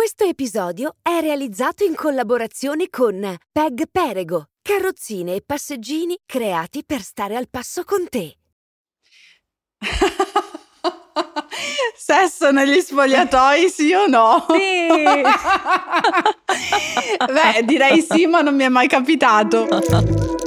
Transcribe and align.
Questo 0.00 0.24
episodio 0.24 0.94
è 1.02 1.20
realizzato 1.20 1.84
in 1.84 1.94
collaborazione 1.94 2.88
con 2.88 3.36
Peg 3.52 3.82
Perego, 3.92 4.46
carrozzine 4.62 5.34
e 5.34 5.42
passeggini 5.44 6.18
creati 6.24 6.84
per 6.86 7.02
stare 7.02 7.36
al 7.36 7.50
passo 7.50 7.84
con 7.84 8.08
te. 8.08 8.34
Sesso 11.94 12.50
negli 12.50 12.80
spogliatoi, 12.80 13.68
sì 13.68 13.92
o 13.92 14.06
no? 14.06 14.46
Sì. 14.48 14.88
Beh, 17.30 17.62
direi 17.66 18.00
sì, 18.00 18.24
ma 18.24 18.40
non 18.40 18.54
mi 18.54 18.64
è 18.64 18.70
mai 18.70 18.88
capitato. 18.88 19.68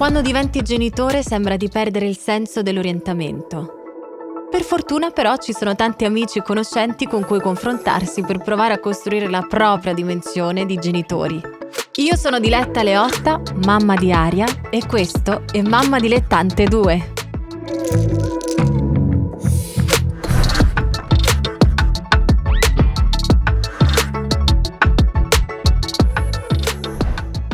Quando 0.00 0.22
diventi 0.22 0.62
genitore 0.62 1.22
sembra 1.22 1.58
di 1.58 1.68
perdere 1.68 2.06
il 2.06 2.16
senso 2.16 2.62
dell'orientamento. 2.62 3.74
Per 4.50 4.62
fortuna 4.62 5.10
però 5.10 5.36
ci 5.36 5.52
sono 5.52 5.74
tanti 5.74 6.06
amici 6.06 6.38
e 6.38 6.42
conoscenti 6.42 7.06
con 7.06 7.22
cui 7.22 7.38
confrontarsi 7.38 8.22
per 8.22 8.38
provare 8.38 8.72
a 8.72 8.80
costruire 8.80 9.28
la 9.28 9.42
propria 9.42 9.92
dimensione 9.92 10.64
di 10.64 10.76
genitori. 10.76 11.38
Io 11.96 12.16
sono 12.16 12.40
Diletta 12.40 12.82
Leotta, 12.82 13.42
mamma 13.66 13.94
di 13.94 14.10
Aria, 14.10 14.46
e 14.70 14.86
questo 14.86 15.42
è 15.52 15.60
Mamma 15.60 15.98
Dilettante 15.98 16.64
2. 16.64 18.39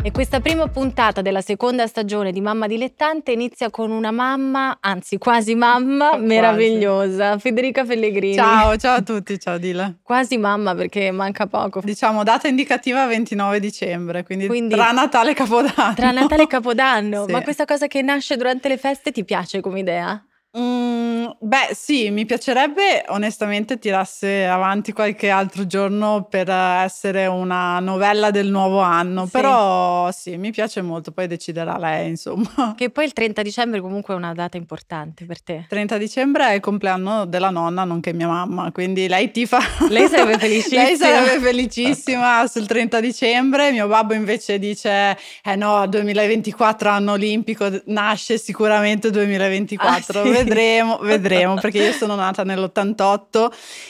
E 0.07 0.11
questa 0.11 0.39
prima 0.39 0.69
puntata 0.69 1.21
della 1.21 1.41
seconda 1.41 1.85
stagione 1.85 2.31
di 2.31 2.39
Mamma 2.39 2.65
Dilettante 2.65 3.33
inizia 3.33 3.69
con 3.69 3.91
una 3.91 4.09
mamma, 4.11 4.77
anzi 4.79 5.17
quasi 5.17 5.53
mamma, 5.53 6.11
Quasi. 6.11 6.23
meravigliosa, 6.25 7.37
Federica 7.37 7.83
Pellegrini. 7.83 8.33
Ciao, 8.35 8.77
ciao 8.77 8.95
a 8.95 9.01
tutti, 9.03 9.37
ciao 9.37 9.57
Dila. 9.57 9.93
Quasi 10.01 10.37
mamma 10.37 10.73
perché 10.75 11.11
manca 11.11 11.45
poco. 11.47 11.81
Diciamo 11.83 12.23
data 12.23 12.47
indicativa 12.47 13.05
29 13.05 13.59
dicembre, 13.59 14.23
quindi, 14.23 14.47
Quindi- 14.47 14.75
tra 14.75 14.91
Natale 14.93 15.31
e 15.31 15.33
Capodanno. 15.33 15.93
Tra 15.95 16.11
Natale 16.11 16.43
e 16.43 16.47
Capodanno, 16.47 17.25
Sì. 17.27 17.31
ma 17.33 17.41
questa 17.41 17.65
cosa 17.65 17.87
che 17.87 18.01
nasce 18.01 18.37
durante 18.37 18.69
le 18.69 18.77
feste 18.77 19.11
ti 19.11 19.25
piace 19.25 19.59
come 19.59 19.81
idea? 19.81 20.23
Mm, 20.59 21.25
beh, 21.39 21.69
sì, 21.73 22.09
mi 22.09 22.25
piacerebbe 22.25 23.03
onestamente 23.09 23.77
tirasse 23.77 24.45
avanti 24.47 24.91
qualche 24.91 25.29
altro 25.29 25.67
giorno 25.67 26.25
per 26.27 26.49
essere 26.49 27.27
una 27.27 27.79
novella 27.79 28.31
del 28.31 28.47
nuovo 28.49 28.79
anno, 28.79 29.25
Sì. 29.25 29.31
però 29.31 30.09
sì, 30.11 30.35
mi 30.37 30.49
piace 30.51 30.81
molto, 30.81 31.11
poi 31.11 31.27
deciderà 31.27 31.77
lei, 31.77 32.09
insomma. 32.09 32.73
Che 32.75 32.89
poi 32.89 33.05
il 33.05 33.13
30 33.13 33.41
dicembre 33.43 33.81
comunque 33.81 34.13
è 34.15 34.17
una 34.17 34.33
data 34.33 34.57
importante 34.57 35.25
per 35.25 35.43
te. 35.43 35.65
30 35.69 35.97
dicembre 35.97 36.47
è 36.47 36.53
il 36.53 36.59
compleanno 36.59 37.25
della 37.25 37.51
nonna, 37.51 37.83
nonché 37.83 38.11
mia 38.13 38.27
mamma, 38.27 38.71
quindi 38.71 39.07
lei 39.07 39.29
tifa. 39.31 39.59
Lei 39.89 40.07
sarebbe 40.07 40.37
felicissima. 40.39 40.81
lei 40.83 40.95
sarebbe 40.95 41.39
felicissima 41.39 42.47
sul 42.47 42.65
30 42.65 42.99
dicembre. 42.99 43.71
Mio 43.71 43.87
babbo 43.87 44.13
invece 44.15 44.57
dice: 44.57 45.15
Eh 45.43 45.55
no, 45.55 45.85
2024 45.87 46.89
anno 46.89 47.11
olimpico, 47.11 47.69
nasce 47.85 48.37
sicuramente 48.39 49.11
2024. 49.11 50.19
Ah, 50.21 50.23
sì? 50.25 50.45
Vedremo, 50.47 50.97
vedremo, 51.03 51.55
perché 51.55 51.79
io 51.83 51.91
sono 51.91 52.15
nata 52.15 52.43
nell'88, 52.43 53.47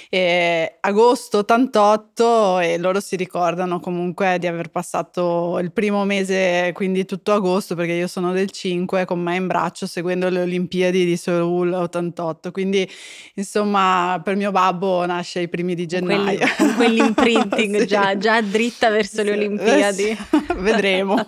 e 0.10 0.78
agosto 0.82 1.40
88, 1.40 2.60
e 2.60 2.78
loro 2.80 3.00
si 3.00 3.16
ricordano 3.16 3.80
comunque 3.80 4.38
di 4.40 4.48
aver 4.48 4.70
passato 4.70 5.60
il 5.62 5.72
primo 5.72 6.04
mese, 6.06 6.72
quindi 6.74 7.06
tutto 7.06 7.34
agosto, 7.34 7.76
perché 7.76 7.94
io 7.94 8.08
sono 8.08 8.32
del 8.32 8.50
5, 8.50 9.06
con 9.06 9.20
me 9.20 9.36
in 9.36 9.48
braccio 9.48 9.86
seguendo 9.86 10.30
le 10.30 10.42
Olimpiadi 10.42 11.06
di 11.06 11.16
Seoul 11.18 11.74
88. 11.74 12.52
Quindi, 12.52 12.90
insomma, 13.36 14.20
per 14.24 14.36
mio 14.36 14.52
babbo 14.52 15.06
nasce 15.06 15.42
i 15.42 15.48
primi 15.50 15.76
di 15.76 15.86
quelli- 15.88 16.08
gennaio. 16.08 16.46
con 16.58 16.74
quell'imprinting 16.76 17.78
Sì. 17.82 17.86
già, 17.88 18.18
già 18.18 18.42
dritta 18.42 18.90
verso 18.90 19.22
le 19.22 19.32
Sì. 19.34 19.38
Olimpiadi. 19.38 20.04
Eh 20.10 20.16
sì, 20.32 20.44
Vedremo. 20.58 21.26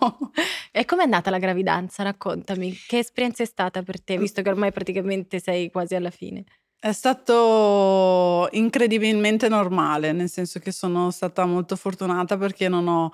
E 0.72 0.86
com'è 0.86 1.04
andata 1.04 1.30
la 1.30 1.38
gravidanza? 1.38 2.04
Raccontami, 2.04 2.76
che 2.88 3.00
esperienza 3.00 3.44
è 3.44 3.46
stata 3.46 3.82
per 3.84 4.02
te, 4.02 4.18
visto 4.18 4.42
che 4.42 4.50
ormai 4.50 4.72
praticamente 4.72 5.09
sei 5.40 5.70
quasi 5.72 5.96
alla 5.96 6.12
fine? 6.12 6.44
È 6.82 6.94
stato 6.94 8.48
incredibilmente 8.52 9.50
normale, 9.50 10.14
nel 10.14 10.30
senso 10.30 10.60
che 10.60 10.72
sono 10.72 11.12
stata 11.12 11.46
molto 11.46 11.76
fortunata 11.76 12.38
perché 12.38 12.70
non 12.70 12.88
ho 12.88 13.12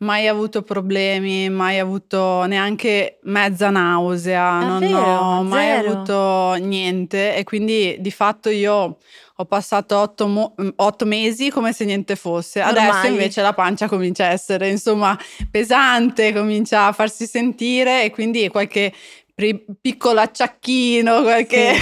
mai 0.00 0.28
avuto 0.28 0.62
problemi, 0.62 1.48
mai 1.48 1.78
avuto 1.78 2.44
neanche 2.44 3.18
mezza 3.22 3.70
nausea, 3.70 4.60
non 4.60 4.80
Davvero? 4.80 5.18
ho 5.20 5.42
mai 5.42 5.68
Zero? 5.68 5.90
avuto 5.90 6.54
niente 6.64 7.34
e 7.34 7.44
quindi 7.44 7.96
di 7.98 8.10
fatto 8.10 8.48
io 8.50 8.98
ho 9.40 9.44
passato 9.46 9.96
otto, 9.98 10.26
mo- 10.26 10.54
otto 10.76 11.04
mesi 11.06 11.48
come 11.50 11.72
se 11.72 11.84
niente 11.84 12.14
fosse. 12.14 12.60
Adesso 12.60 12.84
Normali. 12.86 13.08
invece 13.08 13.40
la 13.40 13.54
pancia 13.54 13.88
comincia 13.88 14.24
a 14.26 14.32
essere 14.32 14.68
insomma 14.68 15.18
pesante, 15.50 16.32
comincia 16.32 16.86
a 16.86 16.92
farsi 16.92 17.26
sentire 17.26 18.04
e 18.04 18.10
quindi 18.10 18.48
qualche 18.48 18.92
piccolo 19.80 20.18
acciacchino, 20.20 21.22
qualche 21.22 21.72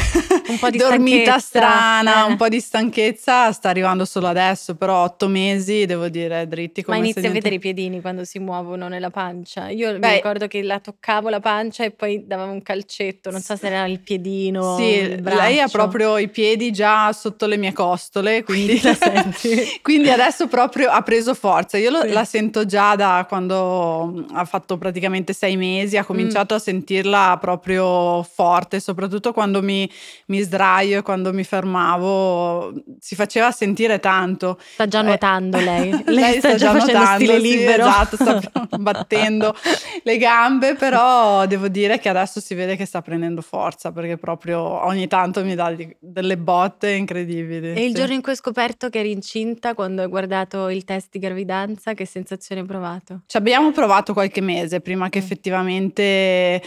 Un 0.48 0.58
po' 0.58 0.68
di 0.68 0.76
dormita 0.78 1.38
strana, 1.38 2.26
eh. 2.26 2.28
un 2.28 2.36
po' 2.36 2.48
di 2.48 2.60
stanchezza 2.60 3.50
sta 3.52 3.70
arrivando 3.70 4.04
solo 4.04 4.26
adesso, 4.26 4.74
però 4.74 5.04
otto 5.04 5.26
mesi 5.28 5.86
devo 5.86 6.08
dire 6.08 6.46
dritti 6.46 6.82
come 6.82 6.98
Ma 6.98 7.02
se 7.04 7.10
inizi 7.12 7.26
a 7.26 7.30
vedere 7.30 7.54
i 7.54 7.58
piedini 7.58 8.02
quando 8.02 8.24
si 8.24 8.38
muovono 8.38 8.88
nella 8.88 9.08
pancia. 9.10 9.68
Io 9.70 9.92
mi 9.92 9.98
Beh- 10.00 10.14
ricordo 10.16 10.46
che 10.48 10.62
la 10.62 10.80
toccavo 10.80 11.30
la 11.30 11.40
pancia 11.40 11.84
e 11.84 11.92
poi 11.92 12.26
davamo 12.26 12.52
un 12.52 12.62
calcetto, 12.62 13.30
non 13.30 13.40
so 13.40 13.56
se 13.56 13.66
era 13.68 13.86
il 13.86 14.00
piedino, 14.00 14.76
Sì, 14.76 14.82
il 14.82 15.22
lei 15.22 15.58
ha 15.58 15.68
proprio 15.68 16.18
i 16.18 16.28
piedi 16.28 16.70
già 16.72 17.10
sotto 17.14 17.46
le 17.46 17.56
mie 17.56 17.72
costole, 17.72 18.42
quindi, 18.44 18.78
Quindi 18.78 19.78
quindi 19.80 20.10
adesso 20.10 20.46
proprio 20.46 20.90
ha 20.90 21.00
preso 21.00 21.32
forza. 21.34 21.78
Io 21.78 21.88
lo- 21.90 22.02
Sì. 22.02 22.12
la 22.12 22.24
sento 22.26 22.66
già 22.66 22.94
da 22.96 23.24
quando 23.26 24.26
ha 24.32 24.44
fatto 24.44 24.76
praticamente 24.76 25.32
sei 25.32 25.56
mesi, 25.56 25.96
ha 25.96 26.04
cominciato 26.04 26.52
Mm. 26.54 26.56
a 26.56 26.60
sentirla 26.60 27.38
proprio 27.46 28.24
forte, 28.24 28.80
soprattutto 28.80 29.32
quando 29.32 29.62
mi, 29.62 29.88
mi 30.26 30.40
sdraio 30.40 30.98
e 30.98 31.02
quando 31.02 31.32
mi 31.32 31.44
fermavo, 31.44 32.72
si 32.98 33.14
faceva 33.14 33.52
sentire 33.52 34.00
tanto. 34.00 34.58
Sta 34.72 34.88
già 34.88 34.98
Eh, 35.00 35.04
nuotando 35.04 35.60
lei. 35.60 36.02
Lei, 36.06 36.38
sta, 36.40 36.56
già 36.56 36.72
facendo 36.72 36.98
nuotando, 37.04 37.24
stile 37.24 37.40
sì, 37.40 37.48
libero. 37.56 37.86
esatto, 37.86 38.16
sta 38.16 38.40
battendo 38.78 39.54
le 40.02 40.16
gambe, 40.18 40.74
però 40.74 41.46
devo 41.46 41.68
dire 41.68 42.00
che 42.00 42.08
adesso 42.08 42.40
si 42.40 42.54
vede 42.54 42.74
che 42.74 42.84
sta 42.84 43.00
prendendo 43.00 43.42
forza 43.42 43.92
perché 43.92 44.16
proprio 44.16 44.58
ogni 44.84 45.06
tanto 45.06 45.44
mi 45.44 45.54
dà 45.54 45.72
delle 46.00 46.36
botte 46.36 46.90
incredibili. 46.90 47.74
E 47.74 47.84
il 47.84 47.90
sì. 47.92 47.94
giorno 48.00 48.14
in 48.14 48.22
cui 48.22 48.32
hai 48.32 48.36
scoperto 48.38 48.88
che 48.88 48.98
eri 48.98 49.12
incinta, 49.12 49.74
quando 49.74 50.02
hai 50.02 50.08
guardato 50.08 50.68
il 50.68 50.84
test 50.84 51.08
di 51.12 51.20
gravidanza, 51.20 51.94
che 51.94 52.06
sensazione 52.06 52.62
hai 52.62 52.66
provato? 52.66 53.20
Ci 53.26 53.36
abbiamo 53.36 53.70
provato 53.70 54.12
qualche 54.12 54.40
mese 54.40 54.80
prima 54.80 55.08
che 55.08 55.20
Mm. 55.20 55.22
effettivamente 55.22 56.02
eh, 56.02 56.60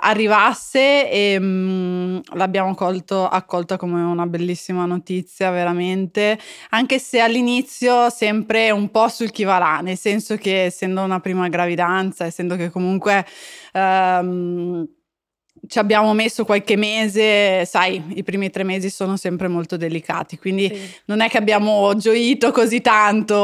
arrivasse 0.00 1.10
e 1.10 1.38
mm, 1.40 2.18
l'abbiamo 2.34 2.74
colto- 2.74 3.26
accolta 3.28 3.76
come 3.76 4.02
una 4.02 4.26
bellissima 4.26 4.84
notizia, 4.86 5.50
veramente, 5.50 6.38
anche 6.70 6.98
se 6.98 7.20
all'inizio 7.20 8.10
sempre 8.10 8.70
un 8.70 8.90
po' 8.90 9.08
sul 9.08 9.30
chi 9.30 9.44
va 9.44 9.58
là, 9.58 9.80
nel 9.80 9.96
senso 9.98 10.36
che 10.36 10.64
essendo 10.64 11.02
una 11.02 11.20
prima 11.20 11.48
gravidanza, 11.48 12.24
essendo 12.24 12.56
che 12.56 12.70
comunque... 12.70 13.24
ehm, 13.72 14.86
ci 15.66 15.78
abbiamo 15.78 16.12
messo 16.12 16.44
qualche 16.44 16.76
mese, 16.76 17.64
sai, 17.64 18.02
i 18.14 18.22
primi 18.22 18.50
tre 18.50 18.64
mesi 18.64 18.90
sono 18.90 19.16
sempre 19.16 19.48
molto 19.48 19.76
delicati, 19.76 20.38
quindi 20.38 20.68
Sì. 20.68 20.80
non 21.06 21.20
è 21.20 21.28
che 21.28 21.38
abbiamo 21.38 21.94
gioito 21.96 22.50
così 22.50 22.80
tanto, 22.80 23.34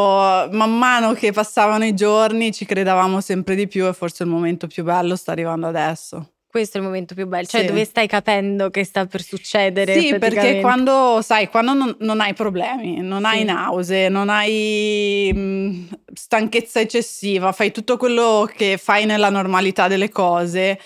man 0.52 0.76
mano 0.76 1.12
che 1.14 1.32
passavano 1.32 1.84
i 1.84 1.94
giorni 1.94 2.52
ci 2.52 2.66
credevamo 2.66 3.20
sempre 3.20 3.54
di 3.54 3.66
più 3.66 3.86
e 3.86 3.92
forse 3.92 4.24
il 4.24 4.28
momento 4.28 4.66
più 4.66 4.84
bello 4.84 5.16
sta 5.16 5.32
arrivando 5.32 5.66
adesso. 5.66 6.32
Questo 6.50 6.78
è 6.78 6.80
il 6.80 6.86
momento 6.86 7.14
più 7.14 7.28
bello, 7.28 7.46
cioè 7.46 7.60
Sì. 7.60 7.66
dove 7.68 7.84
stai 7.84 8.08
capendo 8.08 8.70
che 8.70 8.82
sta 8.82 9.06
per 9.06 9.22
succedere. 9.22 10.00
Sì, 10.00 10.18
perché 10.18 10.60
quando, 10.60 11.20
sai, 11.22 11.48
quando 11.48 11.74
non, 11.74 11.96
non 12.00 12.20
hai 12.20 12.34
problemi, 12.34 13.00
non 13.00 13.24
hai 13.24 13.38
Sì. 13.38 13.44
nausee, 13.44 14.08
non 14.08 14.28
hai 14.28 15.32
mh, 15.32 15.88
stanchezza 16.12 16.80
eccessiva, 16.80 17.52
fai 17.52 17.70
tutto 17.70 17.96
quello 17.96 18.50
che 18.52 18.78
fai 18.78 19.06
nella 19.06 19.30
normalità 19.30 19.86
delle 19.86 20.08
cose, 20.08 20.76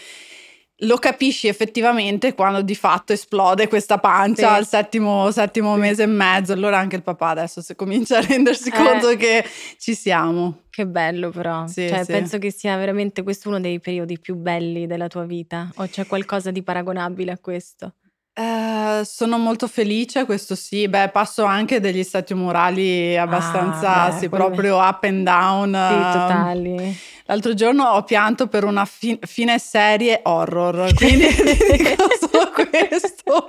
lo 0.85 0.97
capisci 0.99 1.49
effettivamente 1.49 2.35
quando 2.35 2.63
di 2.63 2.75
fatto 2.75 3.13
esplode 3.13 3.69
questa 3.69 3.99
pancia 3.99 4.49
Sì. 4.49 4.55
al 4.55 4.67
settimo, 4.67 5.31
settimo 5.31 5.75
Sì. 5.75 5.81
mese 5.81 6.03
e 6.05 6.07
mezzo. 6.07 6.53
Allora 6.53 6.79
anche 6.79 6.97
il 6.97 7.03
papà 7.03 7.29
adesso 7.29 7.61
si 7.61 7.75
comincia 7.75 8.19
a 8.19 8.21
rendersi 8.21 8.69
Eh. 8.69 8.73
conto 8.73 9.17
che 9.17 9.45
ci 9.79 9.95
siamo. 9.95 10.61
Che 10.71 10.87
bello 10.87 11.31
però, 11.31 11.67
Sì, 11.67 11.89
cioè 11.89 12.05
sì. 12.05 12.13
penso 12.13 12.39
che 12.39 12.51
sia 12.51 12.77
veramente 12.77 13.23
questo 13.23 13.49
uno 13.49 13.61
dei 13.61 13.79
periodi 13.81 14.19
più 14.19 14.35
belli 14.35 14.87
della 14.87 15.09
tua 15.09 15.25
vita 15.25 15.71
o 15.77 15.87
c'è 15.87 16.07
qualcosa 16.07 16.51
di 16.51 16.63
paragonabile 16.63 17.31
a 17.33 17.39
questo? 17.39 17.95
Eh, 18.37 19.03
sono 19.05 19.39
molto 19.39 19.69
felice, 19.69 20.25
questo 20.25 20.57
sì. 20.57 20.89
Beh, 20.89 21.11
passo 21.11 21.45
anche 21.45 21.79
degli 21.79 22.03
stati 22.03 22.33
umorali 22.33 23.17
abbastanza, 23.17 24.07
Ah, 24.07 24.11
beh, 24.11 24.19
sì, 24.19 24.29
proprio 24.29 24.77
up 24.79 25.05
and 25.05 25.25
down. 25.25 25.71
Sì, 25.73 25.95
ehm, 25.95 26.11
totali. 26.11 26.99
L'altro 27.27 27.55
giorno 27.55 27.85
ho 27.85 28.03
pianto 28.03 28.49
per 28.49 28.65
una 28.65 28.85
fi- 28.85 29.19
fine 29.23 29.59
serie 29.59 30.21
horror, 30.25 30.93
quindi 30.95 31.27
dico 31.73 32.07
solo 32.21 32.51
questo. 32.53 33.47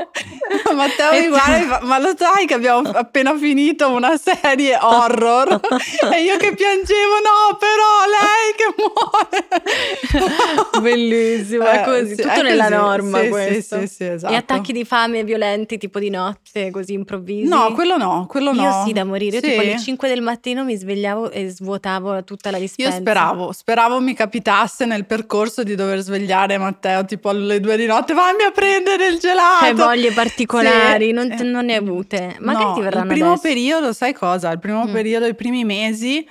Matteo 0.75 1.19
mi 1.19 1.27
guarda 1.27 1.79
ma 1.83 1.97
lo 1.99 2.13
sai 2.15 2.45
che 2.45 2.53
abbiamo 2.53 2.87
appena 2.89 3.35
finito 3.37 3.89
una 3.91 4.15
serie 4.17 4.77
horror? 4.79 5.59
e 6.13 6.21
io 6.23 6.37
che 6.37 6.53
piangevo, 6.53 7.15
no, 7.23 7.57
però 7.57 8.05
lei 8.07 8.53
che 8.55 8.73
muore. 8.77 9.47
Bellissimo, 10.81 11.65
è 11.65 11.81
Eh, 11.81 11.83
così, 11.83 12.15
sì, 12.15 12.21
tutto 12.21 12.33
è 12.33 12.41
nella 12.43 12.63
così. 12.69 12.75
norma 12.75 13.21
Sì, 13.23 13.27
questo. 13.27 13.79
Sì, 13.81 13.87
sì, 13.87 13.93
sì, 13.95 14.03
esatto. 14.05 14.33
E 14.33 14.37
attacchi 14.37 14.71
di 14.75 14.85
fame 14.85 15.23
violenti 15.23 15.77
tipo 15.77 15.97
di 15.99 16.09
notte, 16.09 16.69
così 16.71 16.93
improvvisi? 16.93 17.47
No, 17.47 17.71
quello 17.73 17.97
no, 17.97 18.25
quello 18.29 18.51
no. 18.53 18.61
Io 18.61 18.85
sì, 18.85 18.93
da 18.93 19.03
morire. 19.03 19.37
Io 19.37 19.41
tipo 19.41 19.61
alle 19.61 19.77
Sì. 19.77 19.85
5 19.85 20.07
del 20.07 20.21
mattino 20.21 20.63
mi 20.63 20.75
svegliavo 20.75 21.31
e 21.31 21.49
svuotavo 21.49 22.23
tutta 22.23 22.51
la 22.51 22.57
Io 22.57 22.63
dispensa. 22.63 22.97
speravo, 22.99 23.51
speravo 23.51 23.99
mi 23.99 24.13
capitasse 24.13 24.85
nel 24.85 25.05
percorso 25.05 25.63
di 25.63 25.73
dover 25.75 25.99
svegliare 26.01 26.57
Matteo 26.57 27.03
tipo 27.05 27.29
alle 27.29 27.59
due 27.59 27.77
di 27.77 27.85
notte, 27.85 28.13
fammi 28.13 28.43
a 28.43 28.51
prendere 28.51 29.07
il 29.07 29.17
gelato. 29.17 29.65
Cioè, 29.65 29.73
voglie 29.73 30.11
particolari, 30.11 31.05
Sì. 31.07 31.11
non, 31.11 31.31
Eh, 31.31 31.43
non 31.43 31.65
ne 31.65 31.73
hai 31.73 31.79
avute. 31.79 32.35
Magari 32.39 32.65
no, 32.65 32.73
ti 32.73 32.81
verranno 32.81 33.05
Il 33.05 33.11
primo 33.13 33.27
adesso. 33.31 33.41
periodo, 33.41 33.93
sai 33.93 34.13
cosa? 34.13 34.51
Il 34.51 34.59
primo 34.59 34.85
Mm. 34.85 34.91
periodo, 34.91 35.25
i 35.25 35.33
primi 35.35 35.63
mesi, 35.63 36.27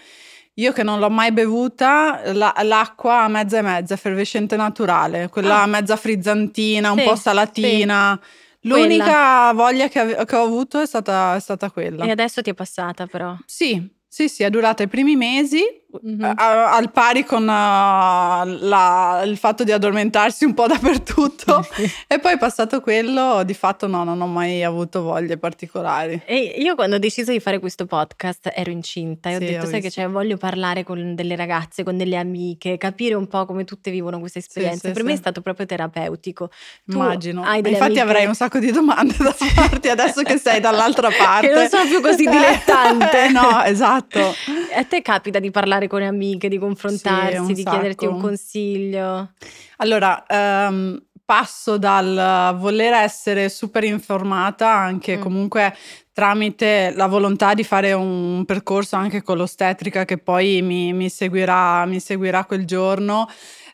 io 0.55 0.73
che 0.73 0.83
non 0.83 0.99
l'ho 1.01 1.11
mai 1.11 1.33
bevuta, 1.33 2.21
la- 2.33 2.55
l'acqua 2.63 3.23
a 3.25 3.29
mezza 3.29 3.59
e 3.59 3.63
mezza, 3.63 3.95
effervescente 3.95 4.57
naturale, 4.57 5.29
quella 5.29 5.63
Ah. 5.63 5.67
mezza 5.67 5.97
frizzantina, 5.97 6.93
un 6.93 6.99
Sì, 6.99 7.05
po' 7.05 7.17
salatina. 7.17 8.21
L'unica 8.61 9.53
voglia 9.53 9.89
che, 9.89 9.99
ave- 9.99 10.25
che 10.25 10.37
ho 10.37 10.43
avuto 10.45 10.81
è 10.81 10.87
stata, 10.87 11.35
è 11.35 11.41
stata 11.41 11.71
quella. 11.71 12.05
E 12.05 12.11
adesso 12.11 12.41
ti 12.41 12.51
è 12.51 12.55
passata 12.55 13.07
però. 13.07 13.37
Sì, 13.45 13.87
sì, 14.09 14.29
sì, 14.29 14.43
è 14.43 14.49
durata 14.51 14.83
i 14.83 14.89
primi 14.89 15.17
mesi, 15.17 15.61
Mhm. 16.03 16.33
a- 16.37 16.75
al 16.75 16.91
pari 16.91 17.25
con 17.25 17.43
uh, 17.43 17.47
la- 17.47 19.23
il 19.25 19.37
fatto 19.37 19.65
di 19.65 19.73
addormentarsi 19.73 20.45
un 20.45 20.55
po' 20.55 20.67
dappertutto. 20.69 21.67
e 22.07 22.19
poi 22.19 22.37
passato 22.39 22.81
quello, 22.81 23.43
di 23.45 23.55
fatto 23.55 23.87
no, 23.87 24.05
non 24.05 24.21
ho 24.21 24.27
mai 24.27 24.63
avuto 24.65 25.03
voglie 25.03 25.37
particolari. 25.37 26.23
E 26.25 26.55
io 26.59 26.75
quando 26.75 26.97
ho 26.97 26.99
deciso 26.99 27.31
di 27.33 27.41
fare 27.41 27.59
questo 27.59 27.87
podcast 27.87 28.51
ero 28.55 28.71
incinta 28.71 29.31
e 29.31 29.37
ho 29.37 29.39
Sì, 29.39 29.45
detto, 29.47 29.67
ho 29.67 29.69
sai 29.69 29.81
che 29.81 29.91
c'è, 29.91 30.09
voglio 30.09 30.37
parlare 30.37 30.83
con 30.85 31.15
delle 31.15 31.37
ragazze, 31.37 31.83
con 31.85 31.97
delle 31.97 32.17
amiche, 32.17 32.77
capire 32.79 33.15
un 33.15 33.27
po' 33.27 33.45
come 33.47 33.65
tutte 33.65 33.91
vivono 33.91 34.19
questa 34.19 34.39
esperienza. 34.39 34.89
sì, 34.89 34.93
per 34.93 35.03
sì. 35.03 35.07
me 35.07 35.13
è 35.13 35.17
stato 35.17 35.41
proprio 35.41 35.67
terapeutico. 35.67 36.51
Tu 36.87 36.97
Immagino. 36.97 37.41
Infatti 37.41 37.79
amiche- 37.81 38.01
avrei 38.01 38.27
un 38.27 38.35
sacco 38.35 38.59
di 38.59 38.71
domande 38.71 39.15
da 39.19 39.33
farti 39.37 39.89
adesso 39.89 40.23
che 40.23 40.39
sei 40.39 40.61
dall'altra 40.61 41.09
parte. 41.17 41.49
Che 41.49 41.55
non 41.55 41.69
sono 41.69 41.85
più 41.87 42.01
così 42.01 42.25
dilettante. 42.29 43.25
Eh, 43.25 43.29
no, 43.31 43.63
esatto. 43.65 44.35
A 44.75 44.85
te 44.85 45.03
capita 45.03 45.39
di 45.39 45.51
parlare 45.51 45.84
con 45.89 46.01
le 46.01 46.07
amiche, 46.07 46.49
di 46.49 46.59
confrontarsi, 46.59 47.39
un 47.39 47.47
di 47.47 47.63
chiederti 47.65 48.07
un 48.07 48.13
sacco. 48.15 48.27
consiglio? 48.27 49.33
Allora, 49.79 50.25
ehm, 50.27 51.03
passo 51.25 51.79
dal 51.79 52.55
voler 52.59 52.93
essere 52.93 53.49
super 53.49 53.83
informata 53.85 54.71
anche 54.71 55.17
Mm. 55.17 55.21
comunque 55.21 55.75
tramite 56.13 56.93
la 56.95 57.07
volontà 57.07 57.55
di 57.55 57.65
fare 57.65 57.93
un 57.93 58.45
percorso 58.45 58.97
anche 58.97 59.23
con 59.23 59.39
l'ostetrica 59.39 60.05
che 60.05 60.19
poi 60.19 60.61
mi, 60.63 60.93
mi 60.93 61.09
seguirà, 61.09 61.87
mi 61.87 61.99
seguirà 61.99 62.45
quel 62.45 62.67
giorno, 62.67 63.27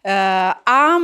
eh, 0.03 0.11
a 0.11 0.97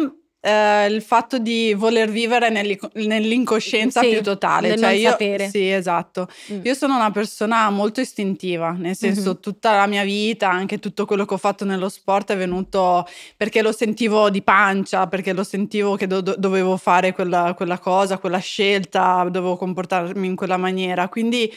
eh, 0.46 0.86
il 0.86 1.02
fatto 1.02 1.38
di 1.38 1.74
voler 1.74 2.08
vivere 2.08 2.48
nell'i- 2.50 2.78
nell'incoscienza 2.94 4.00
Sì, 4.00 4.10
più 4.10 4.22
totale. 4.22 4.78
Cioè 4.78 4.90
io, 4.92 5.10
sapere. 5.10 5.48
Sì, 5.48 5.70
esatto. 5.70 6.28
Mm. 6.52 6.60
Io 6.62 6.74
sono 6.74 6.94
una 6.94 7.10
persona 7.10 7.68
molto 7.70 8.00
istintiva, 8.00 8.70
nel 8.70 8.94
senso 8.96 9.30
Mhm. 9.30 9.40
tutta 9.40 9.74
la 9.74 9.86
mia 9.86 10.04
vita, 10.04 10.48
anche 10.48 10.78
tutto 10.78 11.04
quello 11.04 11.24
che 11.24 11.34
ho 11.34 11.38
fatto 11.38 11.64
nello 11.64 11.88
sport 11.88 12.32
è 12.32 12.36
venuto 12.36 13.06
perché 13.36 13.60
lo 13.60 13.72
sentivo 13.72 14.30
di 14.30 14.42
pancia, 14.42 15.08
perché 15.08 15.32
lo 15.32 15.42
sentivo 15.42 15.96
che 15.96 16.06
do- 16.06 16.20
do- 16.20 16.36
dovevo 16.38 16.76
fare 16.76 17.12
quella, 17.12 17.54
quella 17.56 17.78
cosa, 17.78 18.18
quella 18.18 18.38
scelta, 18.38 19.24
dovevo 19.30 19.56
comportarmi 19.56 20.26
in 20.26 20.36
quella 20.36 20.56
maniera. 20.56 21.08
Quindi 21.08 21.52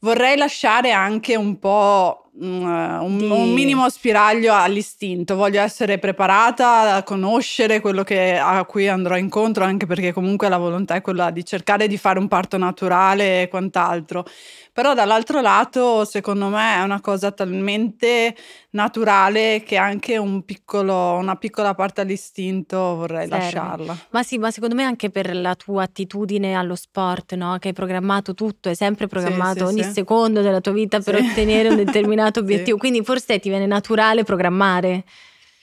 vorrei 0.00 0.36
lasciare 0.36 0.92
anche 0.92 1.36
un 1.36 1.58
po' 1.58 2.29
un, 2.38 3.18
Di- 3.18 3.24
un 3.26 3.52
minimo 3.52 3.88
spiraglio 3.88 4.54
all'istinto. 4.54 5.34
Voglio 5.34 5.60
essere 5.60 5.98
preparata 5.98 6.94
a 6.94 7.02
conoscere 7.02 7.80
quello 7.80 8.02
che- 8.04 8.38
a 8.38 8.64
cui 8.64 8.88
andrò 8.88 9.16
incontro, 9.16 9.64
anche 9.64 9.86
perché 9.86 10.12
comunque 10.12 10.48
la 10.48 10.56
volontà 10.58 10.94
è 10.94 11.00
quella 11.00 11.30
di 11.30 11.44
cercare 11.44 11.86
di 11.88 11.96
fare 11.96 12.18
un 12.18 12.28
parto 12.28 12.56
naturale 12.56 13.42
e 13.42 13.48
quant'altro. 13.48 14.24
Però 14.72 14.94
dall'altro 14.94 15.40
lato, 15.40 16.04
secondo 16.04 16.46
me, 16.48 16.76
è 16.76 16.82
una 16.82 17.00
cosa 17.00 17.32
talmente 17.32 18.34
naturale 18.72 19.62
che 19.64 19.76
anche 19.76 20.16
un 20.16 20.44
piccolo, 20.44 21.14
una 21.14 21.36
piccola 21.36 21.74
parte 21.74 22.00
all'istinto 22.02 22.76
vorrei 22.96 23.26
Serve. 23.26 23.36
lasciarla. 23.44 23.96
Ma 24.10 24.22
sì, 24.22 24.38
ma 24.38 24.50
secondo 24.50 24.74
me 24.74 24.84
anche 24.84 25.10
per 25.10 25.34
la 25.34 25.54
tua 25.54 25.84
attitudine 25.84 26.54
allo 26.54 26.74
sport, 26.76 27.34
no? 27.34 27.56
Che 27.58 27.68
hai 27.68 27.74
programmato 27.74 28.34
tutto, 28.34 28.68
hai 28.68 28.74
sempre 28.76 29.06
programmato 29.06 29.66
sì, 29.66 29.72
ogni 29.74 29.82
sì. 29.82 29.92
secondo 29.92 30.40
della 30.42 30.60
tua 30.60 30.72
vita 30.72 31.00
per 31.00 31.16
Sì. 31.20 31.28
ottenere 31.30 31.68
un 31.68 31.76
determinato 31.76 32.38
Sì. 32.40 32.44
obiettivo. 32.44 32.76
Quindi 32.78 33.02
forse 33.02 33.38
ti 33.38 33.48
viene 33.48 33.66
naturale 33.66 34.24
programmare. 34.24 35.04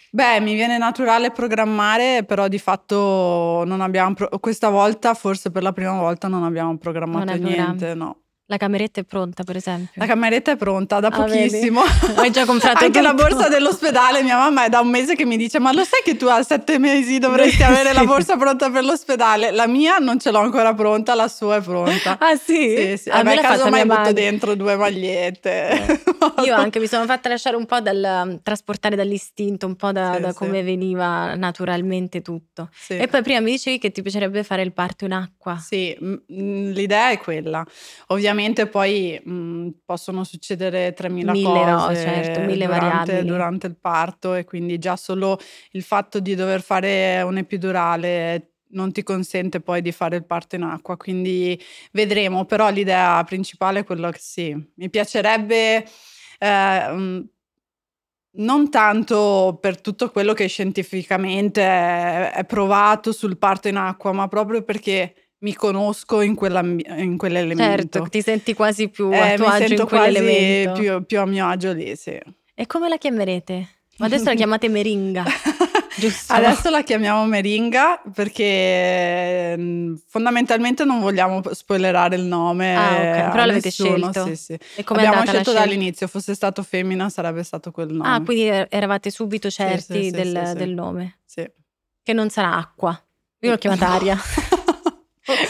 Beh, 0.10 0.40
mi 0.40 0.54
viene 0.54 0.78
naturale 0.78 1.32
programmare, 1.32 2.24
però 2.26 2.48
di 2.48 2.58
fatto 2.58 3.64
non 3.66 3.82
abbiamo, 3.82 4.14
pro- 4.14 4.30
questa 4.40 4.70
volta, 4.70 5.14
forse 5.14 5.52
per 5.52 5.64
la 5.64 5.74
prima 5.74 6.00
volta, 6.00 6.28
non 6.28 6.44
abbiamo 6.44 6.78
programmato 6.78 7.26
Non 7.36 7.40
niente, 7.42 7.94
no. 7.94 8.22
La 8.50 8.56
cameretta 8.56 9.02
è 9.02 9.04
pronta, 9.04 9.44
per 9.44 9.58
esempio. 9.58 9.92
La 9.96 10.06
cameretta 10.06 10.52
è 10.52 10.56
pronta 10.56 11.02
da 11.02 11.10
Ah, 11.10 11.12
pochissimo. 11.24 11.82
Hai 12.16 12.32
già 12.32 12.46
comprato 12.46 12.86
Anche 12.86 13.02
la 13.02 13.12
tutto? 13.12 13.24
borsa 13.28 13.50
dell'ospedale, 13.50 14.24
mia 14.24 14.38
mamma 14.38 14.64
è 14.64 14.70
da 14.70 14.80
un 14.80 14.88
mese 14.88 15.16
che 15.16 15.26
mi 15.26 15.36
dice: 15.36 15.60
Ma 15.60 15.74
lo 15.74 15.84
sai 15.84 16.00
che 16.02 16.16
tu 16.16 16.28
a 16.28 16.42
sette 16.44 16.80
mesi 16.80 17.18
dovresti 17.20 17.62
avere 17.64 17.92
la 17.92 18.06
borsa 18.06 18.38
pronta 18.38 18.70
per 18.70 18.86
l'ospedale? 18.86 19.52
La 19.52 19.68
mia 19.68 19.98
non 19.98 20.18
ce 20.18 20.32
l'ho 20.32 20.40
ancora 20.40 20.74
pronta, 20.74 21.14
la 21.14 21.28
sua 21.28 21.58
è 21.58 21.62
pronta. 21.62 22.18
Ah 22.20 22.38
sì? 22.38 22.74
Sì, 22.78 22.98
sì. 22.98 23.10
A 23.10 23.18
A 23.18 23.24
me 23.24 23.36
l'ha 23.36 23.42
casomai 23.42 23.84
mia 23.84 23.98
butto 23.98 24.14
dentro 24.14 24.56
due 24.56 24.78
magliette. 24.78 26.00
Io 26.46 26.56
anche 26.56 26.80
mi 26.80 26.88
sono 26.88 27.04
fatta 27.04 27.28
lasciare 27.28 27.58
un 27.58 27.66
po' 27.66 27.82
dal 27.82 28.40
trasportare 28.44 28.96
dall'istinto, 28.96 29.66
un 29.66 29.76
po' 29.76 29.92
da, 29.92 30.14
Sì, 30.16 30.22
da 30.22 30.34
come 30.34 30.64
veniva 30.64 31.36
naturalmente 31.36 32.22
tutto. 32.22 32.70
E 32.88 33.08
poi 33.10 33.22
prima 33.24 33.42
mi 33.42 33.52
dicevi 33.52 33.78
che 33.78 33.92
ti 33.92 34.02
piacerebbe 34.02 34.44
fare 34.44 34.62
il 34.62 34.72
parto 34.72 35.04
in 35.04 35.12
acqua. 35.12 35.58
Sì, 35.58 35.94
l'idea 36.28 37.10
è 37.10 37.18
quella. 37.18 37.66
Ovviamente 38.08 38.36
poi 38.68 39.20
mh, 39.24 39.70
possono 39.86 40.24
succedere 40.24 40.94
3.000 40.96 41.32
Mille 41.32 41.44
cose 41.44 41.66
no, 41.72 41.94
certo, 41.94 42.40
mille 42.42 42.66
durante, 42.66 43.24
durante 43.24 43.68
il 43.68 43.78
parto 43.80 44.34
e 44.34 44.44
quindi 44.44 44.78
già 44.78 44.96
solo 44.96 45.40
il 45.72 45.84
fatto 45.84 46.20
di 46.20 46.36
dover 46.36 46.62
fare 46.62 47.22
un 47.22 47.38
epidurale 47.38 48.52
non 48.70 48.92
ti 48.92 49.04
consente 49.04 49.62
poi 49.62 49.82
di 49.82 49.92
fare 49.92 50.18
il 50.18 50.26
parto 50.26 50.56
in 50.56 50.64
acqua, 50.64 50.98
quindi 50.98 51.60
vedremo, 51.92 52.46
però 52.46 52.70
l'idea 52.70 53.24
principale 53.24 53.80
è 53.80 53.84
quella 53.84 54.12
che 54.12 54.20
sì, 54.20 54.72
mi 54.76 54.90
piacerebbe 54.90 55.86
eh, 56.40 57.24
non 58.40 58.70
tanto 58.70 59.58
per 59.60 59.82
tutto 59.82 60.12
quello 60.12 60.34
che 60.34 60.48
scientificamente 60.48 61.62
è, 61.62 62.32
è 62.34 62.46
provato 62.46 63.12
sul 63.12 63.38
parto 63.38 63.68
in 63.68 63.78
acqua, 63.78 64.12
ma 64.12 64.28
proprio 64.28 64.64
perché 64.64 65.27
mi 65.40 65.54
conosco 65.54 66.22
in, 66.22 66.36
in 66.98 67.18
quell'elemento. 67.18 68.00
Certo, 68.00 68.10
ti 68.10 68.22
senti 68.22 68.54
quasi 68.54 68.90
più 68.90 69.12
Eh, 69.12 69.20
a 69.34 69.36
tuo 69.36 69.46
agio 69.48 69.74
in 69.74 69.86
quell'elemento. 69.86 70.80
più, 70.80 71.06
più 71.06 71.20
a 71.20 71.26
mio 71.26 71.48
agio 71.48 71.74
lì, 71.74 71.96
sì. 71.96 72.20
E 72.56 72.66
come 72.66 72.90
la 72.90 72.98
chiamerete? 72.98 73.68
Ma 73.98 74.06
adesso 74.08 74.26
la 74.26 74.34
chiamate 74.36 74.68
meringa, 74.70 75.24
giusto? 75.96 76.34
Adesso 76.34 76.70
la 76.70 76.82
chiamiamo 76.84 77.26
meringa 77.26 78.02
perché 78.14 79.56
mm, 79.58 79.96
fondamentalmente 80.08 80.84
non 80.86 81.00
vogliamo 81.00 81.42
spoilerare 81.52 82.16
il 82.16 82.24
nome. 82.24 82.76
Ah, 82.76 82.96
ok, 83.00 83.18
a 83.26 83.30
però 83.32 83.46
l'avete 83.46 83.68
nessuno, 83.68 84.12
scelto. 84.12 84.26
Sì, 84.26 84.36
sì. 84.36 84.58
E 84.76 84.84
com'è 84.84 85.04
Abbiamo 85.06 85.26
scelto 85.26 85.54
dall'inizio, 85.54 86.08
fosse 86.08 86.34
stato 86.36 86.64
femmina 86.64 87.10
sarebbe 87.10 87.44
stato 87.44 87.72
quel 87.72 87.92
nome. 87.92 88.10
Ah, 88.10 88.22
quindi 88.22 88.44
er- 88.46 88.68
eravate 88.70 89.10
subito 89.12 89.50
certi 89.50 89.94
sì, 89.94 90.04
sì, 90.06 90.12
del, 90.12 90.54
del 90.56 90.70
nome, 90.74 91.20
Sì. 91.26 91.48
che 92.04 92.14
non 92.14 92.30
sarà 92.30 92.56
acqua. 92.56 93.00
Io 93.42 93.52
l'ho 93.52 93.58
chiamata 93.58 93.90
aria. 93.90 94.18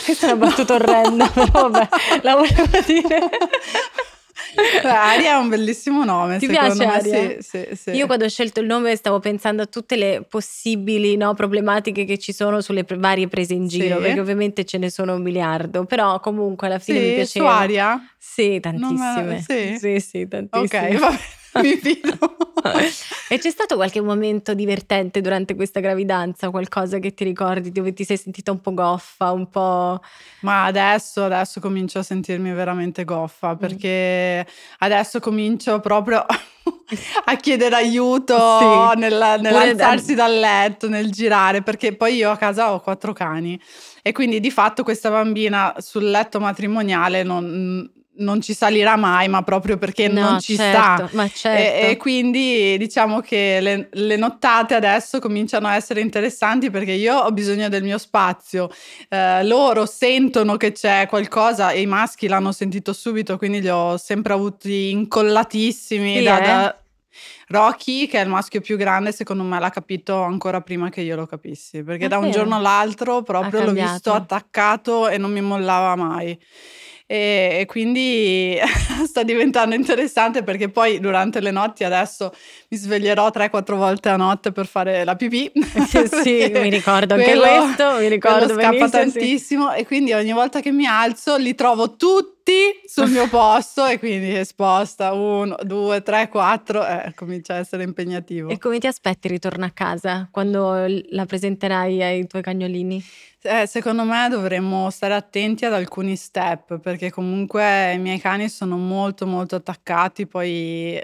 Questa 0.04 0.28
è 0.28 0.32
una 0.32 0.46
battuta 0.48 0.74
orrenda, 0.76 1.28
però 1.30 1.70
vabbè, 1.70 1.88
la 2.24 2.36
volevo 2.36 2.80
dire. 2.86 3.30
Aria 4.84 5.34
è 5.34 5.38
un 5.38 5.50
bellissimo 5.50 6.04
nome, 6.04 6.40
Ti 6.40 6.48
piace 6.48 6.78
me. 6.86 6.86
Aria? 6.86 7.30
Sì, 7.30 7.38
sì, 7.42 7.68
sì. 7.76 7.90
Io 7.92 8.06
quando 8.08 8.26
ho 8.26 8.30
scelto 8.30 8.60
il 8.60 8.66
nome 8.66 8.96
stavo 8.96 9.20
pensando 9.20 9.62
a 9.62 9.66
tutte 9.66 9.96
le 9.96 10.26
possibili 10.28 11.16
no, 11.16 11.34
problematiche 11.34 12.06
che 12.06 12.18
ci 12.18 12.34
sono 12.34 12.62
sulle 12.62 12.84
pre- 12.84 12.98
varie 12.98 13.28
prese 13.28 13.54
in 13.54 13.68
giro, 13.68 13.98
perché 14.00 14.20
ovviamente 14.20 14.66
ce 14.66 14.78
ne 14.78 14.90
sono 14.90 15.14
un 15.16 15.22
miliardo, 15.22 15.86
però 15.86 16.20
comunque 16.20 16.68
alla 16.68 16.80
fine 16.80 17.00
mi 17.00 17.06
Sì, 17.06 17.26
su 17.26 17.32
piaceva. 17.40 17.56
Aria? 17.58 18.10
Sì, 18.18 18.60
Non 18.64 18.94
me- 18.94 19.42
tantissime. 19.42 19.44
sì? 19.48 19.78
sì, 19.78 20.00
sì, 20.00 20.22
Ok, 20.22 20.30
tantissime. 20.50 20.98
va 20.98 21.08
bene. 21.10 21.20
mi 21.64 21.76
fido. 21.78 22.18
e 23.30 23.38
c'è 23.38 23.50
stato 23.50 23.76
qualche 23.76 24.02
momento 24.02 24.54
divertente 24.54 25.22
durante 25.22 25.56
questa 25.56 25.80
gravidanza? 25.80 26.50
Qualcosa 26.50 27.00
che 27.00 27.14
ti 27.14 27.24
ricordi 27.24 27.72
dove 27.72 27.94
ti 27.94 28.04
sei 28.04 28.18
sentita 28.18 28.52
un 28.52 28.62
po' 28.62 28.74
goffa, 28.74 29.32
un 29.32 29.50
po'... 29.50 30.02
Ma 30.42 30.66
adesso, 30.66 31.24
adesso 31.26 31.60
comincio 31.60 32.00
a 32.00 32.04
sentirmi 32.04 32.52
veramente 32.54 33.04
goffa 33.04 33.54
Mm. 33.54 33.58
perché 33.58 34.48
adesso 34.80 35.20
comincio 35.20 35.80
proprio 35.80 36.26
a 37.26 37.36
chiedere 37.36 37.76
aiuto 37.76 38.36
Sì. 38.60 39.00
nella- 39.00 39.38
nell'alzarsi 39.38 40.14
da- 40.16 40.28
dal 40.28 40.40
letto, 40.40 40.90
nel 40.90 41.12
girare, 41.12 41.62
perché 41.62 41.96
poi 41.96 42.16
io 42.16 42.32
a 42.32 42.38
casa 42.38 42.74
ho 42.74 42.80
quattro 42.82 43.14
cani 43.14 43.60
e 44.02 44.12
quindi 44.12 44.40
di 44.40 44.52
fatto 44.52 44.84
questa 44.84 45.10
bambina 45.10 45.76
sul 45.80 46.10
letto 46.10 46.40
matrimoniale 46.40 47.24
non, 47.24 47.90
non 48.18 48.42
ci 48.42 48.54
salirà 48.54 48.96
mai, 48.96 49.28
ma 49.28 49.42
proprio 49.42 49.78
perché 49.78 50.08
No, 50.08 50.22
non 50.22 50.40
ci 50.40 50.56
certo, 50.56 51.08
sta. 51.08 51.28
Certo. 51.30 51.86
E, 51.86 51.90
e 51.92 51.98
quindi 51.98 52.78
diciamo 52.78 53.20
che 53.22 53.60
le, 53.62 53.88
le 53.92 54.16
nottate 54.16 54.76
adesso 54.76 55.20
cominciano 55.20 55.68
a 55.68 55.76
essere 55.76 56.02
interessanti 56.02 56.70
perché 56.70 56.92
io 56.92 57.16
ho 57.18 57.32
bisogno 57.32 57.70
del 57.70 57.84
mio 57.84 57.98
spazio. 57.98 58.70
Eh, 59.10 59.44
loro 59.46 59.86
sentono 59.86 60.58
che 60.58 60.72
c'è 60.72 61.06
qualcosa 61.08 61.72
e 61.72 61.82
i 61.82 61.86
maschi 61.86 62.28
l'hanno 62.28 62.52
sentito 62.52 62.94
subito, 62.94 63.38
quindi 63.38 63.62
li 63.62 63.70
ho 63.70 63.98
sempre 63.98 64.34
avuti 64.34 64.90
incollatissimi. 64.92 66.18
Sì, 66.18 66.24
da- 66.24 66.40
eh? 66.40 66.46
da- 66.46 66.78
Rocky, 67.50 68.08
che 68.08 68.20
è 68.20 68.24
il 68.24 68.30
maschio 68.30 68.60
più 68.60 68.76
grande, 68.76 69.14
secondo 69.14 69.42
me 69.44 69.58
l'ha 69.58 69.70
capito 69.70 70.22
ancora 70.22 70.60
prima 70.62 70.90
che 70.90 71.00
io 71.02 71.16
lo 71.16 71.26
capissi, 71.26 71.82
perché 71.82 72.08
da 72.10 72.18
un 72.18 72.24
Davvero? 72.24 72.44
giorno 72.44 72.58
all'altro 72.58 73.22
proprio 73.24 73.64
l'ho 73.64 73.72
visto 73.72 74.12
attaccato 74.12 75.08
e 75.08 75.18
non 75.18 75.32
mi 75.32 75.40
mollava 75.42 75.96
mai. 75.96 76.38
E, 77.10 77.60
e 77.62 77.66
quindi 77.66 78.60
sta 79.08 79.24
diventando 79.24 79.74
interessante 79.74 80.44
perché 80.44 80.68
poi 80.68 81.00
durante 81.00 81.40
le 81.40 81.52
notti 81.52 81.86
adesso 81.86 82.34
mi 82.68 82.78
sveglierò 82.78 83.30
3-4 83.30 83.76
volte 83.76 84.10
a 84.10 84.18
notte 84.18 84.52
per 84.52 84.68
fare 84.68 85.04
la 85.06 85.16
pipì. 85.16 85.50
Sì, 85.88 86.06
sì, 86.22 86.52
mi 86.54 86.70
ricordo 86.70 87.14
anche 87.14 87.34
quello- 87.34 87.64
questo, 87.64 87.98
mi 88.00 88.08
ricordo 88.10 88.48
scappa 88.50 88.70
benissimo, 88.70 88.88
sì. 88.88 88.92
tantissimo 88.92 89.74
e 89.74 89.86
quindi 89.86 90.12
ogni 90.12 90.34
volta 90.34 90.60
che 90.60 90.72
mi 90.72 90.86
alzo 90.86 91.38
li 91.38 91.56
trovo 91.56 91.96
tutti 91.96 92.36
sul 92.86 93.10
mio 93.10 93.28
posto 93.30 93.86
e 93.86 94.00
quindi 94.00 94.36
esposta 94.36 95.14
uno, 95.14 95.56
due, 95.64 96.02
tre, 96.02 96.30
quattro, 96.30 96.86
eh, 96.86 97.12
comincia 97.16 97.54
a 97.56 97.58
essere 97.58 97.84
impegnativo. 97.84 98.50
E 98.50 98.58
come 98.58 98.80
ti 98.80 98.88
aspetti 98.88 99.28
il 99.28 99.34
ritorno 99.34 99.66
a 99.66 99.72
casa 99.72 100.28
quando 100.32 100.86
la 101.10 101.26
presenterai 101.26 102.02
ai 102.04 102.28
tuoi 102.28 102.42
cagnolini? 102.42 103.04
Eh, 103.42 103.68
secondo 103.68 104.04
me 104.04 104.28
dovremmo 104.30 104.90
stare 104.90 105.14
attenti 105.14 105.64
ad 105.66 105.74
alcuni 105.74 106.16
step 106.16 106.80
perché 106.80 107.12
comunque 107.12 107.94
i 107.94 108.00
miei 108.00 108.20
cani 108.20 108.50
sono 108.50 108.78
molto 108.78 109.26
molto 109.28 109.56
attaccati 109.56 110.26
poi 110.26 111.00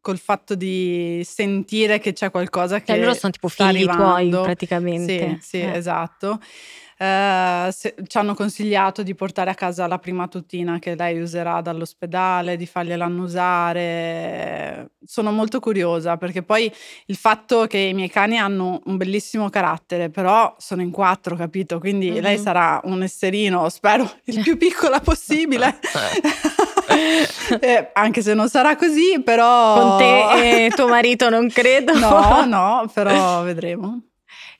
col 0.00 0.18
fatto 0.18 0.54
di 0.54 1.22
sentire 1.24 1.98
che 1.98 2.12
c'è 2.12 2.30
qualcosa 2.30 2.80
che 2.80 2.92
Cioè 2.92 2.98
loro 3.00 3.14
sono 3.14 3.32
tipo 3.32 3.48
figli 3.48 3.84
tuoi 3.84 3.96
arrivando. 3.96 4.42
praticamente. 4.42 5.38
Sì, 5.40 5.46
sì, 5.48 5.60
Eh. 5.60 5.76
esatto. 5.76 6.40
Eh, 6.96 7.68
se- 7.72 7.94
ci 8.06 8.18
hanno 8.18 8.34
consigliato 8.34 9.02
di 9.02 9.14
portare 9.14 9.50
a 9.50 9.54
casa 9.54 9.86
la 9.86 9.98
prima 9.98 10.28
tutina 10.28 10.78
che 10.78 10.94
lei 10.94 11.20
userà 11.20 11.60
dall'ospedale, 11.60 12.56
di 12.56 12.66
fargliela 12.66 13.04
annusare. 13.04 14.90
Sono 15.04 15.30
molto 15.32 15.60
curiosa 15.60 16.16
perché 16.16 16.42
poi 16.42 16.72
il 17.06 17.16
fatto 17.16 17.66
che 17.66 17.78
i 17.78 17.94
miei 17.94 18.08
cani 18.10 18.38
hanno 18.38 18.80
un 18.86 18.96
bellissimo 18.96 19.50
carattere, 19.50 20.08
però 20.10 20.54
sono 20.58 20.82
in 20.82 20.90
quattro, 20.90 21.36
capito? 21.36 21.78
Quindi 21.78 22.10
Mhm. 22.10 22.20
lei 22.20 22.38
sarà 22.38 22.80
un 22.84 23.02
esserino, 23.02 23.68
spero, 23.68 24.08
il 24.24 24.40
più 24.40 24.56
piccola 24.56 25.00
possibile. 25.00 25.78
Eh, 27.60 27.90
anche 27.94 28.22
se 28.22 28.34
non 28.34 28.48
sarà 28.48 28.76
così, 28.76 29.20
però... 29.24 29.74
Con 29.80 29.98
te 29.98 30.66
e 30.66 30.70
tuo 30.70 30.86
marito 30.86 31.28
non 31.30 31.48
credo. 31.48 31.98
No, 31.98 32.44
no, 32.44 32.90
però 32.92 33.42
vedremo. 33.42 34.00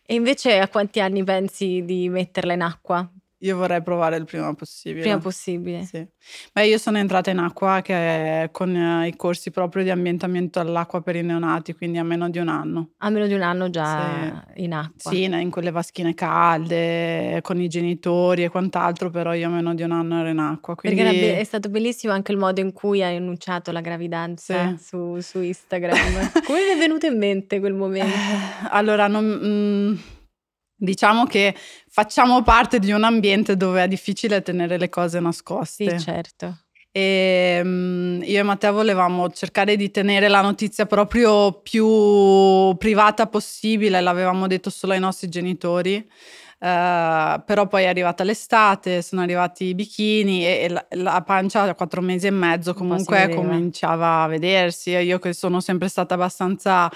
E 0.06 0.14
invece 0.14 0.58
a 0.60 0.68
quanti 0.68 1.00
anni 1.00 1.24
pensi 1.24 1.82
di 1.84 2.08
metterla 2.08 2.52
in 2.54 2.62
acqua? 2.62 3.10
Io 3.44 3.56
vorrei 3.56 3.82
provare 3.82 4.16
il 4.16 4.24
prima 4.24 4.54
possibile. 4.54 5.02
Prima 5.02 5.18
possibile. 5.18 5.84
Sì. 5.84 6.06
Beh, 6.50 6.66
io 6.66 6.78
sono 6.78 6.96
entrata 6.96 7.30
in 7.30 7.38
acqua 7.38 7.82
che 7.82 8.48
con 8.52 8.74
eh, 8.74 9.08
i 9.08 9.16
corsi 9.16 9.50
proprio 9.50 9.82
di 9.82 9.90
ambientamento 9.90 10.60
all'acqua 10.60 11.02
per 11.02 11.16
i 11.16 11.22
neonati, 11.22 11.74
quindi 11.74 11.98
a 11.98 12.04
meno 12.04 12.30
di 12.30 12.38
un 12.38 12.48
anno. 12.48 12.92
A 12.98 13.10
meno 13.10 13.26
di 13.26 13.34
un 13.34 13.42
anno 13.42 13.68
già 13.68 14.42
in 14.54 14.72
acqua. 14.72 15.10
Sì, 15.10 15.24
in 15.24 15.50
quelle 15.50 15.70
vaschine 15.70 16.14
calde, 16.14 17.40
con 17.42 17.60
i 17.60 17.68
genitori 17.68 18.44
e 18.44 18.48
quant'altro, 18.48 19.10
però 19.10 19.34
io 19.34 19.48
a 19.48 19.50
meno 19.50 19.74
di 19.74 19.82
un 19.82 19.92
anno 19.92 20.20
ero 20.20 20.28
in 20.30 20.38
acqua. 20.38 20.74
Perché 20.74 20.96
Quindi... 20.96 21.20
be- 21.20 21.38
è 21.38 21.44
stato 21.44 21.68
bellissimo 21.68 22.14
anche 22.14 22.32
il 22.32 22.38
modo 22.38 22.62
in 22.62 22.72
cui 22.72 23.02
hai 23.02 23.16
annunciato 23.16 23.72
la 23.72 23.82
gravidanza 23.82 24.74
Sì. 24.74 24.84
su, 24.84 25.20
su 25.20 25.42
Instagram. 25.42 26.30
Come 26.46 26.60
mi 26.60 26.74
è 26.74 26.78
venuto 26.78 27.04
in 27.04 27.18
mente 27.18 27.60
quel 27.60 27.74
momento? 27.74 28.12
Allora, 28.70 29.06
non- 29.06 29.40
mm, 29.44 29.94
diciamo 30.76 31.26
che 31.26 31.54
facciamo 31.88 32.42
parte 32.42 32.78
di 32.78 32.92
un 32.92 33.04
ambiente 33.04 33.56
dove 33.56 33.82
è 33.84 33.88
difficile 33.88 34.42
tenere 34.42 34.78
le 34.78 34.88
cose 34.88 35.18
Sì, 35.18 35.22
nascoste. 35.24 35.98
certo. 35.98 36.58
E 36.96 37.60
mm, 37.64 38.22
io 38.22 38.38
e 38.38 38.42
Matteo 38.44 38.72
volevamo 38.72 39.28
cercare 39.30 39.74
di 39.76 39.90
tenere 39.90 40.28
la 40.28 40.40
notizia 40.42 40.86
proprio 40.86 41.60
più 41.60 41.84
privata 42.76 43.26
possibile, 43.26 44.00
l'avevamo 44.00 44.46
detto 44.46 44.70
solo 44.70 44.92
ai 44.92 45.00
nostri 45.00 45.28
genitori. 45.28 45.96
eh, 46.60 47.42
però 47.44 47.66
poi 47.66 47.82
è 47.82 47.86
arrivata 47.86 48.24
l'estate, 48.24 49.02
sono 49.02 49.22
arrivati 49.22 49.64
i 49.66 49.74
bikini 49.74 50.46
e, 50.46 50.50
e 50.64 50.68
la, 50.68 50.86
la 50.90 51.22
pancia 51.22 51.62
a 51.62 51.74
quattro 51.74 52.00
mesi 52.00 52.26
e 52.26 52.30
mezzo 52.30 52.74
comunque 52.74 53.28
cominciava 53.34 54.22
a 54.22 54.26
vedersi. 54.28 54.90
Io 54.90 55.18
che 55.18 55.32
sono 55.32 55.60
sempre 55.60 55.88
stata 55.88 56.14
abbastanza 56.14 56.88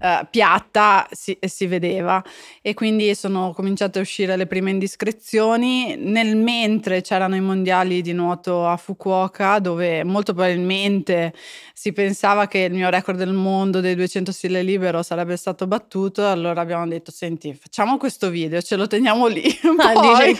eh, 0.00 0.26
piatta 0.30 1.06
si, 1.10 1.36
si 1.40 1.66
vedeva 1.66 2.22
e 2.62 2.74
quindi 2.74 3.14
sono 3.14 3.52
cominciate 3.54 3.98
a 3.98 4.02
uscire 4.02 4.36
le 4.36 4.46
prime 4.46 4.70
indiscrezioni. 4.70 5.96
Nel 5.96 6.36
mentre 6.36 7.02
c'erano 7.02 7.36
i 7.36 7.40
mondiali 7.40 8.02
di 8.02 8.12
nuoto 8.12 8.66
a 8.66 8.76
Fukuoka 8.76 9.58
dove 9.58 10.02
molto 10.04 10.32
probabilmente 10.32 11.32
si 11.74 11.92
pensava 11.92 12.46
che 12.46 12.58
il 12.58 12.74
mio 12.74 12.90
record 12.90 13.16
del 13.16 13.32
mondo 13.32 13.80
dei 13.80 13.94
200 13.94 14.32
stile 14.32 14.62
libero 14.62 15.02
sarebbe 15.02 15.36
stato 15.36 15.66
battuto, 15.66 16.26
allora 16.26 16.60
abbiamo 16.60 16.86
detto 16.86 17.10
senti 17.10 17.56
facciamo 17.58 17.96
questo 17.96 18.28
video, 18.28 18.60
ce 18.60 18.76
lo 18.76 18.86
teniamo 18.86 19.26
lì, 19.26 19.42
Ah, 19.80 19.92
poi, 19.94 20.36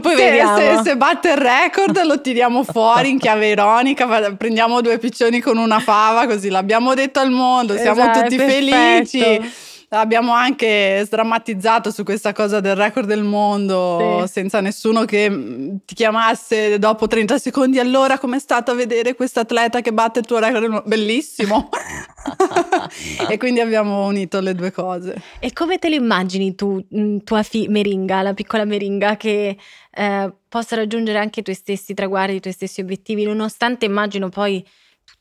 poi 0.00 0.16
se, 0.16 0.42
se- 0.56 0.80
se 0.82 0.96
batte 0.96 1.30
il 1.30 1.36
record 1.36 2.02
lo 2.04 2.20
tiriamo 2.20 2.64
fuori 2.64 3.10
in 3.10 3.18
chiave 3.18 3.48
ironica, 3.48 4.32
prendiamo 4.32 4.80
due 4.80 4.98
piccioni 4.98 5.40
con 5.40 5.58
una 5.58 5.78
fava 5.78 6.26
così 6.26 6.48
l'abbiamo 6.48 6.94
detto 6.94 7.20
al 7.20 7.30
mondo, 7.30 7.76
siamo 7.76 8.00
Esatto, 8.00 8.20
tutti 8.22 8.36
perfetto. 8.36 8.60
Felici. 8.82 9.50
Abbiamo 9.94 10.32
anche 10.32 11.02
sdrammatizzato 11.04 11.90
su 11.90 12.02
questa 12.02 12.32
cosa 12.32 12.60
del 12.60 12.74
record 12.74 13.06
del 13.06 13.22
mondo 13.24 14.22
Sì. 14.24 14.32
senza 14.32 14.62
nessuno 14.62 15.04
che 15.04 15.28
mm, 15.28 15.76
ti 15.84 15.94
chiamasse 15.94 16.78
dopo 16.78 17.06
30 17.06 17.36
secondi. 17.38 17.78
Allora, 17.78 18.18
com'è 18.18 18.38
stato 18.38 18.70
a 18.70 18.74
vedere 18.74 19.14
questa 19.14 19.40
atleta 19.40 19.82
che 19.82 19.92
batte 19.92 20.20
il 20.20 20.24
tuo 20.24 20.38
record? 20.38 20.60
del 20.62 20.70
mondo?" 20.70 20.88
Bellissimo! 20.88 21.68
e 23.28 23.36
quindi 23.36 23.60
abbiamo 23.60 24.06
unito 24.06 24.40
le 24.40 24.54
due 24.54 24.70
cose. 24.72 25.14
E 25.38 25.52
come 25.52 25.78
te 25.78 25.90
lo 25.90 25.96
immagini 25.96 26.54
tu, 26.54 26.82
mh, 26.88 27.18
tua 27.18 27.42
fi- 27.42 27.68
Meringa, 27.68 28.22
la 28.22 28.32
piccola 28.32 28.64
Meringa, 28.64 29.18
che 29.18 29.58
eh, 29.94 30.32
possa 30.48 30.74
raggiungere 30.76 31.18
anche 31.18 31.40
i 31.40 31.42
tuoi 31.42 31.56
stessi 31.56 31.92
traguardi, 31.92 32.36
i 32.36 32.40
tuoi 32.40 32.54
stessi 32.54 32.80
obiettivi, 32.80 33.24
nonostante 33.24 33.84
immagino 33.84 34.30
poi 34.30 34.64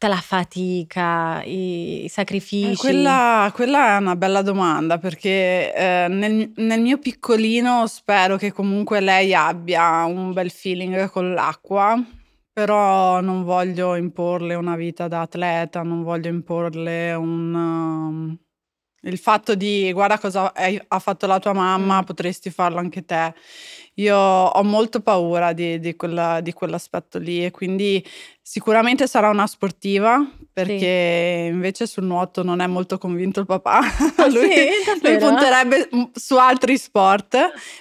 tutta 0.01 0.07
la 0.07 0.19
fatica, 0.19 1.43
i, 1.43 2.05
i 2.05 2.09
sacrifici. 2.09 2.71
Eh, 2.71 2.75
quella, 2.75 3.51
quella 3.53 3.95
è 3.95 3.97
una 3.99 4.15
bella 4.15 4.41
domanda 4.41 4.97
perché 4.97 5.71
eh, 5.75 6.07
nel, 6.09 6.51
nel 6.55 6.81
mio 6.81 6.97
piccolino 6.97 7.85
spero 7.85 8.35
che 8.37 8.51
comunque 8.51 8.99
lei 8.99 9.35
abbia 9.35 10.03
un 10.05 10.33
bel 10.33 10.49
feeling 10.49 11.07
con 11.11 11.33
l'acqua, 11.33 12.03
però 12.51 13.21
non 13.21 13.43
voglio 13.43 13.93
imporle 13.93 14.55
una 14.55 14.75
vita 14.75 15.07
da 15.07 15.21
atleta, 15.21 15.83
non 15.83 16.01
voglio 16.01 16.29
imporle 16.29 17.13
un... 17.13 17.53
um, 17.53 18.37
il 19.03 19.17
fatto 19.17 19.55
di 19.55 19.91
guarda 19.91 20.19
cosa 20.19 20.53
hai- 20.53 20.79
ha 20.87 20.99
fatto 20.99 21.27
la 21.27 21.39
tua 21.39 21.53
mamma, 21.53 22.01
Mm. 22.01 22.05
potresti 22.05 22.49
farlo 22.49 22.79
anche 22.79 23.05
te. 23.05 23.33
Io 24.01 24.17
ho 24.17 24.63
molto 24.63 25.01
paura 25.01 25.53
di, 25.53 25.79
di 25.79 25.95
quella- 25.95 26.41
di 26.41 26.53
quell'aspetto 26.53 27.17
lì 27.19 27.43
e 27.45 27.51
quindi 27.51 28.03
sicuramente 28.41 29.05
sarà 29.07 29.29
una 29.29 29.45
sportiva 29.47 30.17
perché 30.51 31.49
invece 31.51 31.85
sul 31.87 32.03
nuoto 32.05 32.43
non 32.43 32.59
è 32.61 32.67
molto 32.67 32.97
convinto 32.97 33.39
il 33.41 33.45
papà. 33.45 33.79
Ah, 34.21 34.27
lui, 34.27 34.49
sì? 34.51 34.67
lui 35.01 35.17
punterebbe 35.17 35.89
su 36.13 36.35
altri 36.37 36.77
sport, 36.77 37.37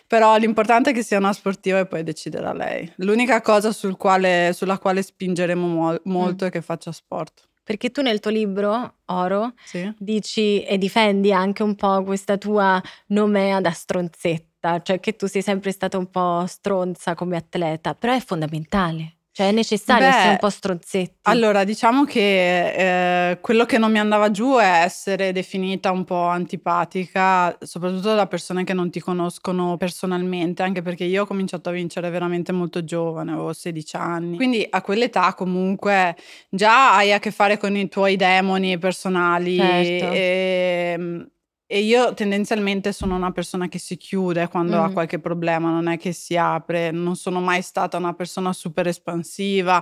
però 0.06 0.36
l'importante 0.36 0.90
è 0.90 0.92
che 0.94 1.02
sia 1.02 1.18
una 1.18 1.32
sportiva 1.32 1.78
e 1.80 1.86
poi 1.86 2.02
deciderà 2.02 2.52
lei. 2.52 2.90
L'unica 2.96 3.40
cosa 3.40 3.72
sul 3.72 3.96
quale- 3.96 4.52
sulla 4.54 4.78
quale 4.78 5.02
spingeremo 5.02 5.66
mo- 5.66 6.00
molto 6.04 6.44
Mm. 6.44 6.48
è 6.48 6.50
che 6.50 6.62
faccia 6.62 6.92
sport. 6.92 7.48
Perché 7.62 7.90
tu 7.90 8.00
nel 8.02 8.18
tuo 8.20 8.30
libro, 8.30 8.94
Oro, 9.06 9.52
Sì. 9.64 9.92
dici 9.98 10.62
e 10.64 10.76
difendi 10.78 11.32
anche 11.32 11.62
un 11.62 11.74
po' 11.76 12.02
questa 12.04 12.36
tua 12.36 12.82
nomea 13.08 13.60
da 13.60 13.70
stronzetta, 13.70 14.48
cioè 14.82 15.00
che 15.00 15.16
tu 15.16 15.26
sei 15.26 15.42
sempre 15.42 15.72
stata 15.72 15.96
un 15.98 16.10
po' 16.10 16.44
stronza 16.46 17.14
come 17.14 17.36
atleta, 17.36 17.94
però 17.94 18.14
è 18.14 18.20
fondamentale. 18.20 19.14
Cioè 19.32 19.48
è 19.48 19.52
necessario 19.52 20.08
Beh, 20.08 20.12
essere 20.14 20.30
un 20.30 20.38
po' 20.38 20.50
stronzetti. 20.50 21.18
Allora, 21.22 21.62
diciamo 21.62 22.04
che 22.04 23.30
eh, 23.30 23.40
quello 23.40 23.64
che 23.64 23.78
non 23.78 23.92
mi 23.92 24.00
andava 24.00 24.30
giù 24.32 24.56
è 24.56 24.82
essere 24.82 25.30
definita 25.30 25.92
un 25.92 26.04
po' 26.04 26.24
antipatica, 26.24 27.56
soprattutto 27.60 28.12
da 28.14 28.26
persone 28.26 28.64
che 28.64 28.74
non 28.74 28.90
ti 28.90 28.98
conoscono 28.98 29.76
personalmente, 29.76 30.64
anche 30.64 30.82
perché 30.82 31.04
io 31.04 31.22
ho 31.22 31.26
cominciato 31.26 31.68
a 31.68 31.72
vincere 31.72 32.10
veramente 32.10 32.50
molto 32.50 32.82
giovane, 32.82 33.30
avevo 33.30 33.52
16 33.52 33.96
anni. 33.96 34.36
Quindi 34.36 34.66
a 34.68 34.82
quell'età 34.82 35.32
comunque 35.34 36.16
già 36.50 36.96
hai 36.96 37.12
a 37.12 37.20
che 37.20 37.30
fare 37.30 37.56
con 37.56 37.76
i 37.76 37.88
tuoi 37.88 38.16
demoni 38.16 38.78
personali 38.78 39.56
Certo. 39.56 40.12
e, 40.12 41.26
e 41.72 41.78
io 41.82 42.14
tendenzialmente 42.14 42.92
sono 42.92 43.14
una 43.14 43.30
persona 43.30 43.68
che 43.68 43.78
si 43.78 43.96
chiude 43.96 44.48
quando 44.48 44.82
ha 44.82 44.88
Mm. 44.88 44.92
qualche 44.92 45.20
problema, 45.20 45.70
non 45.70 45.86
è 45.86 45.98
che 45.98 46.10
si 46.12 46.36
apre, 46.36 46.90
non 46.90 47.14
sono 47.14 47.40
mai 47.40 47.62
stata 47.62 47.96
una 47.96 48.12
persona 48.12 48.52
super 48.52 48.88
espansiva 48.88 49.80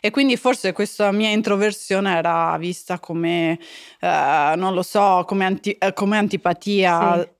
e 0.00 0.10
quindi 0.10 0.38
forse 0.38 0.72
questa 0.72 1.12
mia 1.12 1.28
introversione 1.28 2.16
era 2.16 2.56
vista 2.58 2.98
come, 2.98 3.58
eh, 4.00 4.54
non 4.56 4.72
lo 4.72 4.82
so, 4.82 5.24
come, 5.26 5.44
anti- 5.44 5.72
eh, 5.72 5.92
come 5.92 6.16
antipatia. 6.16 7.20
Sì. 7.20 7.34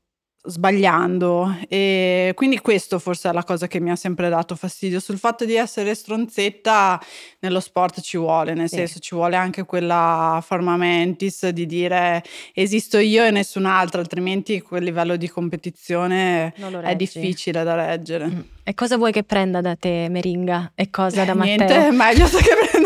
Sbagliando, 0.47 1.57
e 1.69 2.33
quindi 2.35 2.61
questo 2.61 2.99
forse 2.99 3.29
è 3.29 3.33
la 3.33 3.45
cosa 3.45 3.67
che 3.67 3.81
mi 3.81 3.91
ha 3.91 3.97
sempre 3.97 4.29
dato 4.29 4.55
fastidio. 4.55 5.01
Sul 5.01 5.19
fatto 5.19 5.45
di 5.45 5.55
essere 5.55 5.95
stronzetta 5.95 7.01
nello 7.41 7.61
sport 7.61 8.01
ci 8.01 8.17
vuole, 8.17 8.55
nel 8.55 8.69
Sì. 8.69 8.77
senso 8.77 8.99
ci 9.01 9.15
vuole 9.15 9.37
anche 9.37 9.65
quella 9.65 10.43
forma 10.47 10.77
mentis 10.77 11.49
di 11.49 11.67
dire 11.67 12.23
esisto 12.55 12.99
io 12.99 13.25
e 13.25 13.31
nessun 13.31 13.65
altro, 13.67 14.01
altrimenti 14.01 14.61
quel 14.61 14.85
livello 14.85 15.17
di 15.17 15.29
competizione 15.29 16.53
è 16.83 16.95
difficile 16.97 17.63
da 17.63 17.75
reggere. 17.75 18.27
Mm. 18.27 18.41
E 18.69 18.75
cosa 18.75 18.97
vuoi 18.97 19.13
che 19.13 19.23
prenda 19.23 19.61
da 19.61 19.77
te, 19.77 20.09
Meringa? 20.11 20.73
E 20.75 20.91
cosa 20.91 21.25
da 21.25 21.33
Eh, 21.33 21.35
Matteo? 21.35 21.67
Niente, 21.67 21.91
meglio 21.93 22.27
che 22.29 22.69
prenda 22.71 22.86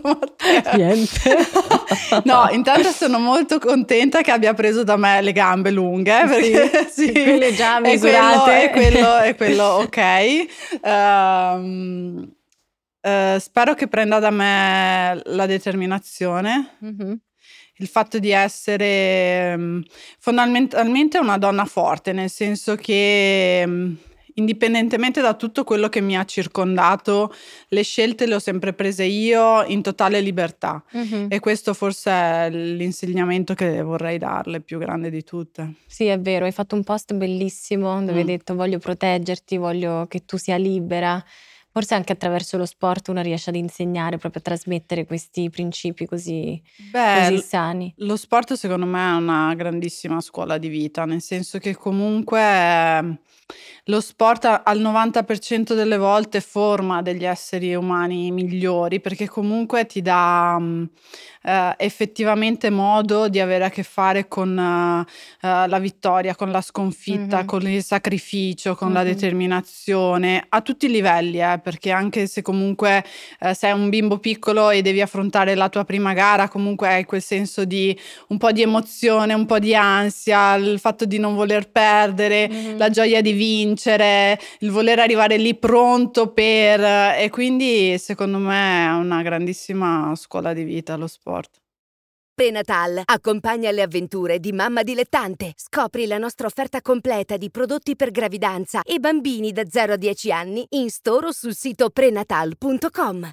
da 0.00 0.18
Matteo. 0.20 0.76
Niente. 0.76 1.20
No, 2.24 2.48
intanto 2.52 2.90
sono 2.90 3.18
molto 3.18 3.58
contenta 3.58 4.20
che 4.20 4.30
abbia 4.30 4.54
preso 4.54 4.84
da 4.84 4.96
me 4.96 5.20
le 5.20 5.32
gambe 5.32 5.70
lunghe 5.70 6.24
perché 6.26 6.88
sì, 6.90 7.10
quelle 7.12 7.52
già 7.54 7.78
è 7.78 7.80
quello, 7.80 7.92
misurate. 7.92 8.62
è 8.62 8.70
quello, 8.70 9.16
è 9.18 9.34
quello 9.36 9.64
ok. 9.64 10.46
Ehm, 10.82 12.32
eh, 13.00 13.36
spero 13.40 13.74
che 13.74 13.88
prenda 13.88 14.18
da 14.18 14.30
me 14.30 15.20
la 15.24 15.46
determinazione, 15.46 16.76
Mhm. 16.80 17.18
il 17.78 17.88
fatto 17.88 18.18
di 18.18 18.30
essere 18.30 19.56
mm, 19.56 19.80
fondamentalmente 20.18 21.18
una 21.18 21.36
donna 21.38 21.64
forte, 21.64 22.12
nel 22.12 22.30
senso 22.30 22.76
che 22.76 23.64
mm, 23.66 23.92
indipendentemente 24.34 25.20
da 25.20 25.34
tutto 25.34 25.64
quello 25.64 25.88
che 25.88 26.00
mi 26.00 26.16
ha 26.16 26.24
circondato, 26.24 27.32
le 27.68 27.82
scelte 27.82 28.26
le 28.26 28.34
ho 28.34 28.38
sempre 28.38 28.72
prese 28.72 29.04
io 29.04 29.64
in 29.64 29.82
totale 29.82 30.20
libertà. 30.20 30.82
Mhm. 30.92 31.26
E 31.30 31.40
questo 31.40 31.74
forse 31.74 32.10
è 32.10 32.50
l'insegnamento 32.50 33.54
che 33.54 33.82
vorrei 33.82 34.18
darle, 34.18 34.60
più 34.60 34.78
grande 34.78 35.10
di 35.10 35.22
tutte. 35.24 35.74
Sì, 35.86 36.06
è 36.06 36.18
vero, 36.18 36.44
hai 36.44 36.52
fatto 36.52 36.74
un 36.74 36.84
post 36.84 37.14
bellissimo 37.14 37.98
dove 38.00 38.18
hai 38.18 38.24
Mm. 38.24 38.26
detto 38.26 38.54
voglio 38.54 38.78
proteggerti, 38.78 39.56
voglio 39.56 40.06
che 40.08 40.24
tu 40.24 40.36
sia 40.36 40.56
libera. 40.56 41.22
Forse 41.76 41.94
anche 41.96 42.12
attraverso 42.12 42.56
lo 42.56 42.66
sport 42.66 43.08
una 43.08 43.20
riesce 43.20 43.50
ad 43.50 43.56
insegnare, 43.56 44.16
proprio 44.16 44.40
a 44.40 44.44
trasmettere 44.44 45.06
questi 45.06 45.50
principi 45.50 46.06
così, 46.06 46.62
Beh, 46.76 47.14
così 47.18 47.38
sani. 47.38 47.92
lo 47.96 48.16
sport 48.16 48.52
secondo 48.52 48.86
me 48.86 49.10
è 49.10 49.14
una 49.16 49.52
grandissima 49.56 50.20
scuola 50.20 50.56
di 50.56 50.68
vita, 50.68 51.04
nel 51.04 51.20
senso 51.20 51.58
che 51.58 51.74
comunque 51.74 52.40
ehm, 52.40 53.18
lo 53.86 54.00
sport 54.00 54.44
al 54.64 54.78
90% 54.80 55.74
delle 55.74 55.96
volte 55.98 56.40
forma 56.40 57.02
degli 57.02 57.24
esseri 57.24 57.74
umani 57.74 58.30
migliori, 58.30 59.00
perché 59.00 59.28
comunque 59.28 59.84
ti 59.86 60.00
dà 60.00 60.56
mm, 60.60 60.84
eh, 61.44 61.74
effettivamente 61.76 62.70
modo 62.70 63.28
di 63.28 63.38
avere 63.40 63.64
a 63.64 63.68
che 63.70 63.82
fare 63.82 64.26
con 64.28 64.58
eh, 64.58 65.46
eh, 65.46 65.68
la 65.68 65.78
vittoria, 65.78 66.34
con 66.34 66.50
la 66.50 66.60
sconfitta, 66.62 67.40
Mhm. 67.40 67.44
con 67.46 67.68
il 67.68 67.82
sacrificio, 67.84 68.74
con 68.74 68.92
la 68.92 69.02
Mhm. 69.02 69.06
determinazione, 69.06 70.44
a 70.48 70.60
tutti 70.62 70.86
i 70.86 70.90
livelli, 70.90 71.40
eh, 71.40 71.60
perché 71.62 71.90
anche 71.90 72.26
se 72.26 72.42
comunque 72.42 73.04
eh, 73.40 73.54
sei 73.54 73.72
un 73.72 73.88
bimbo 73.88 74.18
piccolo 74.18 74.70
e 74.70 74.80
devi 74.82 75.00
affrontare 75.00 75.54
la 75.54 75.68
tua 75.68 75.84
prima 75.84 76.12
gara, 76.12 76.48
comunque 76.48 76.88
hai 76.88 77.04
quel 77.04 77.22
senso 77.22 77.64
di 77.64 77.96
un 78.28 78.38
po' 78.38 78.52
di 78.52 78.62
emozione, 78.62 79.34
un 79.34 79.46
po' 79.46 79.58
di 79.58 79.74
ansia, 79.74 80.54
il 80.54 80.78
fatto 80.78 81.04
di 81.04 81.18
non 81.18 81.34
voler 81.34 81.68
perdere, 81.70 82.48
Mhm. 82.48 82.78
la 82.78 82.88
gioia 82.90 83.20
di 83.20 83.32
vincere, 83.32 84.38
il 84.60 84.70
voler 84.70 84.98
arrivare 84.98 85.36
lì 85.36 85.54
pronto 85.54 86.28
per... 86.32 86.80
E 87.18 87.28
quindi 87.30 87.98
secondo 87.98 88.38
me 88.38 88.86
è 88.86 88.90
una 88.92 89.22
grandissima 89.22 90.12
scuola 90.16 90.52
di 90.52 90.62
vita 90.64 90.96
lo 90.96 91.06
sport. 91.06 91.32
Prenatal 92.34 93.02
accompagna 93.04 93.70
le 93.70 93.82
avventure 93.82 94.40
di 94.40 94.52
mamma 94.52 94.82
dilettante. 94.82 95.52
Scopri 95.54 96.06
la 96.06 96.18
nostra 96.18 96.48
offerta 96.48 96.82
completa 96.82 97.36
di 97.36 97.48
prodotti 97.50 97.94
per 97.94 98.10
gravidanza 98.10 98.82
e 98.82 98.98
bambini 98.98 99.52
da 99.52 99.62
0 99.64 99.92
a 99.92 99.96
10 99.96 100.32
anni 100.32 100.66
in 100.70 100.90
store 100.90 101.28
o 101.28 101.32
sul 101.32 101.54
sito 101.54 101.90
prenatal.com. 101.90 103.30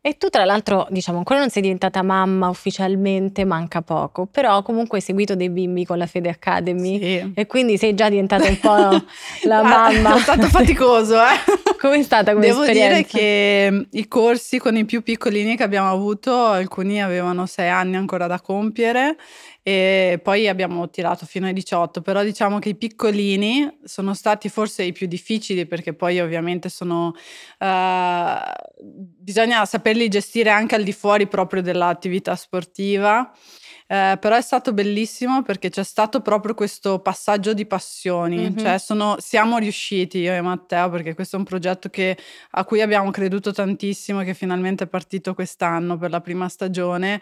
E 0.00 0.16
tu 0.16 0.28
tra 0.28 0.44
l'altro, 0.44 0.86
diciamo, 0.90 1.18
ancora 1.18 1.40
non 1.40 1.50
sei 1.50 1.60
diventata 1.60 2.02
mamma 2.02 2.48
ufficialmente, 2.48 3.44
manca 3.44 3.82
poco, 3.82 4.26
però 4.26 4.62
comunque 4.62 4.98
hai 4.98 5.04
seguito 5.04 5.34
dei 5.34 5.50
bimbi 5.50 5.84
con 5.84 5.98
la 5.98 6.06
Fede 6.06 6.28
Academy 6.28 6.98
Sì. 7.00 7.32
e 7.34 7.46
quindi 7.46 7.76
sei 7.76 7.94
già 7.94 8.08
diventata 8.08 8.46
un 8.48 8.58
po' 8.60 8.76
la 9.48 9.58
Ah, 9.58 9.62
mamma. 9.90 10.14
È 10.16 10.20
stato 10.20 10.46
faticoso, 10.46 11.16
eh. 11.16 11.56
Com'è 11.80 12.02
stata 12.04 12.32
come 12.32 12.46
Devo 12.46 12.60
dire 12.64 13.00
esperienza? 13.00 13.18
che 13.18 13.68
mm, 13.72 13.80
i 13.90 14.06
corsi 14.08 14.58
con 14.58 14.76
i 14.76 14.84
più 14.84 15.02
piccolini 15.02 15.56
che 15.56 15.64
abbiamo 15.64 15.90
avuto, 15.90 16.32
alcuni 16.46 17.02
avevano 17.02 17.46
sei 17.46 17.68
anni 17.68 17.96
ancora 17.96 18.28
da 18.28 18.40
compiere 18.40 19.16
e 19.62 20.18
poi 20.22 20.48
abbiamo 20.48 20.88
tirato 20.88 21.26
fino 21.26 21.46
ai 21.46 21.52
18, 21.52 22.00
però 22.00 22.22
diciamo 22.22 22.58
che 22.58 22.70
i 22.70 22.74
piccolini 22.76 23.78
sono 23.84 24.14
stati 24.14 24.48
forse 24.48 24.82
i 24.82 24.92
più 24.92 25.06
difficili 25.06 25.66
perché 25.66 25.92
poi 25.94 26.20
ovviamente 26.20 26.68
sono... 26.68 27.14
eh, 27.58 28.36
bisogna 28.80 29.64
saperli 29.66 30.08
gestire 30.08 30.50
anche 30.50 30.74
al 30.74 30.82
di 30.84 30.92
fuori 30.92 31.26
proprio 31.26 31.62
dell'attività 31.62 32.34
sportiva. 32.36 33.30
Eh, 33.90 34.18
però 34.20 34.36
è 34.36 34.42
stato 34.42 34.74
bellissimo 34.74 35.40
perché 35.40 35.70
c'è 35.70 35.82
stato 35.82 36.20
proprio 36.20 36.52
questo 36.52 36.98
passaggio 36.98 37.54
di 37.54 37.64
passioni, 37.64 38.50
Mhm. 38.50 38.58
cioè 38.58 38.78
sono- 38.78 39.16
siamo 39.18 39.56
riusciti 39.56 40.18
io 40.18 40.34
e 40.34 40.42
Matteo 40.42 40.90
perché 40.90 41.14
questo 41.14 41.36
è 41.36 41.38
un 41.38 41.46
progetto 41.46 41.88
che- 41.88 42.14
a 42.50 42.64
cui 42.66 42.82
abbiamo 42.82 43.10
creduto 43.10 43.50
tantissimo 43.50 44.20
che 44.24 44.34
finalmente 44.34 44.84
è 44.84 44.86
partito 44.88 45.32
quest'anno 45.32 45.96
per 45.96 46.10
la 46.10 46.20
prima 46.20 46.50
stagione, 46.50 47.18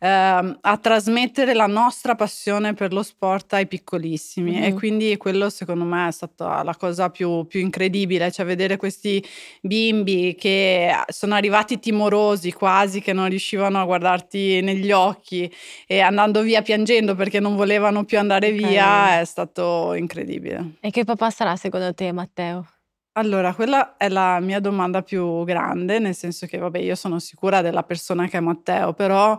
ehm, 0.00 0.58
a 0.60 0.76
trasmettere 0.76 1.54
la 1.54 1.66
nostra 1.66 2.14
passione 2.14 2.74
per 2.74 2.92
lo 2.92 3.02
sport 3.02 3.54
ai 3.54 3.66
piccolissimi 3.66 4.62
e 4.62 4.70
Mhm. 4.72 4.76
quindi 4.76 5.16
quello 5.16 5.48
secondo 5.48 5.84
me 5.84 6.08
è 6.08 6.12
stata 6.12 6.62
la 6.62 6.76
cosa 6.76 7.08
più, 7.08 7.46
più 7.46 7.60
incredibile, 7.60 8.30
cioè 8.30 8.44
vedere 8.44 8.76
questi 8.76 9.24
bimbi 9.62 10.34
che 10.38 10.92
sono 11.08 11.34
arrivati 11.36 11.78
timorosi 11.78 12.52
quasi, 12.52 13.00
che 13.00 13.14
non 13.14 13.30
riuscivano 13.30 13.80
a 13.80 13.84
guardarti 13.86 14.60
negli 14.60 14.92
occhi 14.92 15.50
e 15.86 16.00
andando 16.02 16.42
via 16.42 16.62
piangendo 16.62 17.14
perché 17.14 17.40
non 17.40 17.56
volevano 17.56 18.04
più 18.04 18.18
andare 18.18 18.48
Ok. 18.48 18.54
via 18.56 19.20
è 19.20 19.24
stato 19.24 19.94
incredibile. 19.94 20.74
E 20.80 20.90
che 20.90 21.04
papà 21.04 21.30
sarà 21.30 21.56
secondo 21.56 21.92
te, 21.94 22.12
Matteo? 22.12 22.66
Allora, 23.14 23.52
quella 23.54 23.96
è 23.98 24.08
la 24.08 24.40
mia 24.40 24.58
domanda 24.58 25.02
più 25.02 25.44
grande, 25.44 25.98
nel 25.98 26.14
senso 26.14 26.46
che, 26.46 26.56
vabbè, 26.58 26.78
io 26.78 26.94
sono 26.94 27.18
sicura 27.18 27.60
della 27.60 27.82
persona 27.82 28.26
che 28.26 28.38
è 28.38 28.40
Matteo, 28.40 28.94
però, 28.94 29.38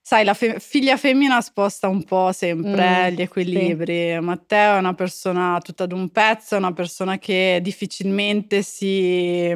sai, 0.00 0.24
la 0.24 0.34
fe- 0.34 0.58
figlia 0.58 0.96
femmina 0.96 1.40
sposta 1.40 1.86
un 1.88 2.02
po' 2.02 2.32
sempre 2.32 3.10
Mm, 3.12 3.14
gli 3.14 3.20
equilibri. 3.22 4.20
Matteo 4.20 4.74
è 4.74 4.78
una 4.78 4.92
persona 4.94 5.60
tutta 5.62 5.86
d'un 5.86 6.10
pezzo, 6.10 6.56
è 6.56 6.58
una 6.58 6.72
persona 6.72 7.16
che 7.18 7.60
difficilmente 7.62 8.62
si, 8.62 9.48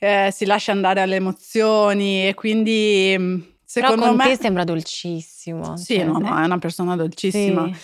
eh, 0.00 0.28
si 0.32 0.44
lascia 0.44 0.72
andare 0.72 1.00
alle 1.02 1.16
emozioni 1.16 2.26
e 2.26 2.34
quindi, 2.34 3.53
mm, 3.80 3.82
Però 3.82 3.88
secondo 3.94 4.06
con 4.06 4.16
me... 4.16 4.36
te 4.36 4.42
sembra 4.42 4.64
dolcissimo. 4.64 5.76
Sì, 5.76 5.94
cioè, 5.96 6.04
no, 6.04 6.18
no, 6.18 6.34
se- 6.34 6.42
è 6.42 6.44
una 6.44 6.58
persona 6.58 6.96
dolcissima. 6.96 7.64
sì. 7.66 7.74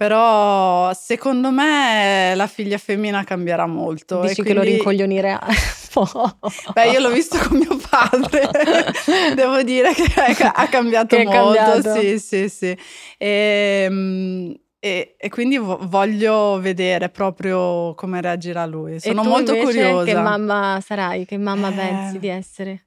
Però 0.00 0.92
secondo 0.94 1.50
me 1.50 2.32
la 2.34 2.46
figlia 2.46 2.78
femmina 2.78 3.22
cambierà 3.22 3.66
molto. 3.66 4.22
e 4.22 4.28
Dici 4.28 4.42
che 4.42 4.54
lo 4.54 4.60
quindi- 4.60 4.76
rincoglionirà 4.76 5.38
un 5.46 5.54
po'. 5.92 6.38
Beh, 6.72 6.88
io 6.90 7.00
l'ho 7.00 7.10
visto 7.10 7.36
con 7.46 7.58
mio 7.58 7.76
padre, 7.90 8.48
devo 9.36 9.62
dire 9.62 9.92
che 9.92 10.10
ha 10.54 10.68
cambiato 10.68 11.16
Che 11.16 11.24
molto. 11.24 11.38
cambiato. 11.54 12.00
Sì, 12.00 12.18
sì, 12.18 12.48
sì. 12.48 12.78
Ehm, 13.18 14.54
E, 14.82 15.14
e 15.18 15.28
quindi 15.28 15.58
vo- 15.58 15.76
voglio 15.82 16.58
vedere 16.58 17.10
proprio 17.10 17.92
come 17.94 18.22
reagirà 18.22 18.64
lui. 18.64 18.94
E 18.94 19.00
Sono 19.00 19.22
molto 19.22 19.52
invece 19.54 19.66
curiosa. 19.82 20.04
Che 20.06 20.14
mamma 20.14 20.80
sarai? 20.82 21.26
Che 21.26 21.36
mamma 21.36 21.68
Eh. 21.68 21.74
pensi 21.74 22.18
di 22.18 22.28
essere? 22.28 22.86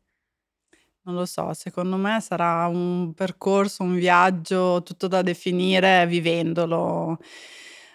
Non 1.05 1.15
lo 1.15 1.25
so, 1.25 1.53
secondo 1.53 1.97
me 1.97 2.21
sarà 2.21 2.65
un 2.67 3.13
percorso, 3.13 3.83
un 3.83 3.95
viaggio 3.95 4.81
tutto 4.83 5.07
da 5.09 5.21
definire 5.21 6.07
vivendolo. 6.07 7.17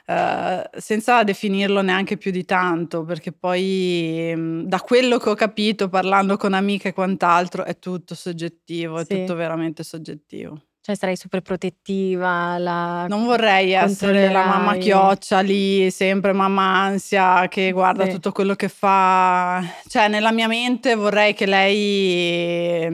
eh, 0.06 0.70
senza 0.78 1.22
definirlo 1.24 1.80
neanche 1.82 2.16
più 2.18 2.30
di 2.30 2.44
tanto, 2.44 3.04
perché 3.04 3.32
poi 3.32 4.32
mm, 4.36 4.62
da 4.64 4.80
quello 4.80 5.16
che 5.18 5.28
ho 5.30 5.34
capito 5.34 5.88
parlando 5.88 6.36
con 6.36 6.52
amiche 6.54 6.88
e 6.88 6.92
quant'altro 6.92 7.64
è 7.64 7.78
tutto 7.78 8.14
soggettivo, 8.14 8.98
è 8.98 9.06
Sì. 9.06 9.08
tutto 9.08 9.34
veramente 9.34 9.82
soggettivo. 9.84 10.67
Cioè 10.88 10.96
sarai 10.96 11.16
super 11.16 11.42
protettiva, 11.42 12.56
la 12.56 13.06
Non 13.08 13.26
vorrei 13.26 13.72
essere 13.72 14.32
la 14.32 14.46
mamma 14.46 14.76
chioccia 14.76 15.40
lì, 15.40 15.90
sempre 15.90 16.32
mamma 16.32 16.62
ansia, 16.62 17.46
che 17.48 17.72
guarda 17.72 18.04
Sì. 18.06 18.12
tutto 18.12 18.32
quello 18.32 18.54
che 18.54 18.70
fa. 18.70 19.62
Cioè, 19.86 20.08
nella 20.08 20.32
mia 20.32 20.48
mente 20.48 20.94
vorrei 20.94 21.34
che 21.34 21.44
lei 21.44 22.84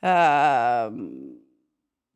ehm, 0.00 1.33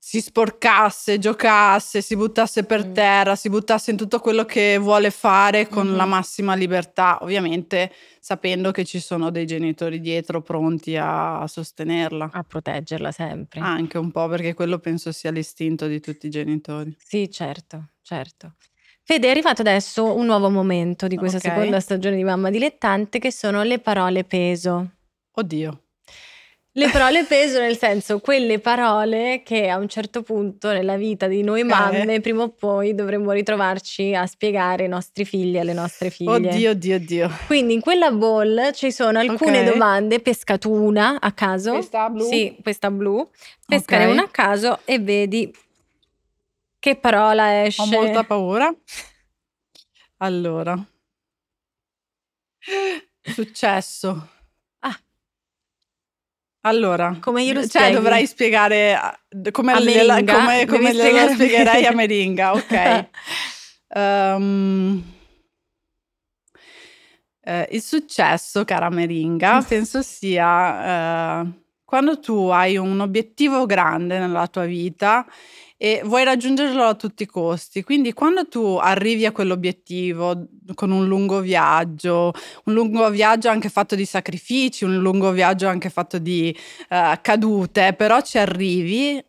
si 0.09 0.23
sporcasse, 0.23 1.19
giocasse, 1.19 2.01
si 2.01 2.17
buttasse 2.17 2.65
per 2.65 2.87
Mm. 2.87 2.93
terra, 2.95 3.37
si 3.37 3.51
buttasse 3.51 3.91
in 3.91 3.99
tutto 3.99 4.21
quello 4.21 4.47
che 4.47 4.79
vuole 4.79 5.11
fare 5.11 5.69
con 5.69 5.97
la 5.97 6.05
Mhm. 6.05 6.09
massima 6.11 6.55
libertà, 6.55 7.19
ovviamente 7.21 7.93
sapendo 8.19 8.71
che 8.71 8.87
ci 8.87 9.01
sono 9.01 9.29
dei 9.31 9.45
genitori 9.45 10.01
dietro 10.01 10.41
pronti 10.41 10.97
a 10.97 11.45
sostenerla. 11.47 12.31
a 12.33 12.43
proteggerla 12.43 13.13
sempre. 13.13 13.61
Anche 13.61 13.99
un 13.99 14.11
po' 14.11 14.27
perché 14.29 14.55
quello 14.55 14.79
penso 14.79 15.13
sia 15.13 15.31
l'istinto 15.31 15.87
di 15.87 16.01
tutti 16.01 16.27
i 16.29 16.31
genitori. 16.31 16.97
Sì, 16.99 17.31
certo, 17.31 17.91
certo. 18.01 18.55
Fede, 19.03 19.27
è 19.27 19.31
arrivato 19.31 19.61
adesso 19.61 20.15
un 20.17 20.25
nuovo 20.25 20.49
momento 20.49 21.07
di 21.07 21.17
questa 21.19 21.37
Ok. 21.37 21.43
seconda 21.43 21.81
stagione 21.81 22.17
di 22.17 22.25
Mamma 22.25 22.49
Dilettante 22.49 23.19
che 23.19 23.31
sono 23.31 23.63
le 23.63 23.79
parole 23.79 24.25
peso. 24.25 24.91
Oddio. 25.33 25.83
Le 26.79 26.91
parole 26.91 27.25
peso 27.25 27.59
nel 27.59 27.77
senso 27.77 28.21
quelle 28.21 28.61
parole 28.61 29.43
che 29.45 29.69
a 29.69 29.79
un 29.79 29.89
certo 29.89 30.23
punto 30.23 30.71
nella 30.71 30.97
vita 30.97 31.27
di 31.27 31.43
noi 31.43 31.65
mamme 31.65 32.21
prima 32.21 32.45
o 32.45 32.51
poi 32.51 32.95
dovremmo 32.95 33.33
ritrovarci 33.33 34.15
a 34.15 34.25
spiegare 34.27 34.85
ai 34.85 34.89
nostri 34.89 35.25
figli 35.25 35.57
e 35.57 35.59
alle 35.59 35.73
nostre 35.73 36.09
figlie. 36.11 36.31
Oddio, 36.31 36.71
oddio, 36.71 36.95
oddio. 36.95 37.31
Quindi 37.49 37.75
in 37.75 37.81
quella 37.81 38.13
bowl 38.13 38.71
ci 38.75 38.93
sono 38.93 39.19
alcune 39.19 39.63
Ok. 39.67 39.73
domande, 39.73 40.21
pescatu 40.21 40.71
una 40.71 41.19
a 41.19 41.33
caso. 41.33 41.73
Questa 41.73 42.09
blu? 42.11 42.25
Sì, 42.25 42.57
questa 42.63 42.93
blu. 42.93 43.29
Pescane 43.67 44.05
Ok. 44.07 44.13
una 44.13 44.23
a 44.23 44.29
caso 44.29 44.79
e 44.85 45.01
vedi 45.01 45.53
che 46.79 46.95
parola 46.95 47.65
esce. 47.65 47.83
Ho 47.83 47.87
molta 47.87 48.23
paura. 48.23 48.73
Allora. 50.19 50.81
Successo. 53.21 54.29
Allora, 56.69 57.17
Come 57.21 57.45
glielo 57.45 57.61
cioè 57.61 57.69
spieghi? 57.83 57.95
dovrai 57.95 58.27
spiegare 58.27 59.19
come, 59.51 59.73
A 59.73 59.81
gliela- 59.81 60.15
Meringa? 60.15 60.35
come, 60.41 60.67
come 60.67 60.89
a 60.91 61.29
spiegherei 61.35 61.87
a 61.87 61.93
Meringa. 61.93 62.53
Ok. 62.55 63.05
Ehm, 63.89 65.03
eh, 67.43 67.69
il 67.73 67.83
successo, 67.83 68.65
cara 68.65 68.91
Meringa, 68.91 69.63
penso 69.67 70.03
sia 70.03 71.41
eh, 71.43 71.47
quando 71.85 72.19
tu 72.21 72.49
hai 72.49 72.77
un 72.77 73.01
obiettivo 73.01 73.65
grande 73.65 74.19
nella 74.19 74.47
tua 74.49 74.65
vita 74.67 75.27
e 75.81 76.03
vuoi 76.05 76.25
raggiungerlo 76.25 76.83
a 76.83 76.95
tutti 76.95 77.23
i 77.23 77.27
costi. 77.27 77.85
Quindi 77.85 78.13
quando 78.13 78.49
tu 78.49 78.77
arrivi 78.81 79.25
a 79.25 79.33
quell'obiettivo 79.33 80.49
con 80.75 80.91
un 80.91 81.07
lungo 81.07 81.41
viaggio, 81.41 82.33
un 82.65 82.75
lungo 82.75 83.09
viaggio 83.11 83.49
anche 83.49 83.69
fatto 83.69 83.95
di 83.95 84.05
sacrifici, 84.05 84.85
un 84.85 84.97
lungo 84.97 85.31
viaggio 85.31 85.69
anche 85.69 85.89
fatto 85.89 86.19
di 86.19 86.55
eh, 86.89 87.19
cadute, 87.23 87.95
però 87.95 88.21
ci 88.21 88.39
arrivi, 88.39 89.25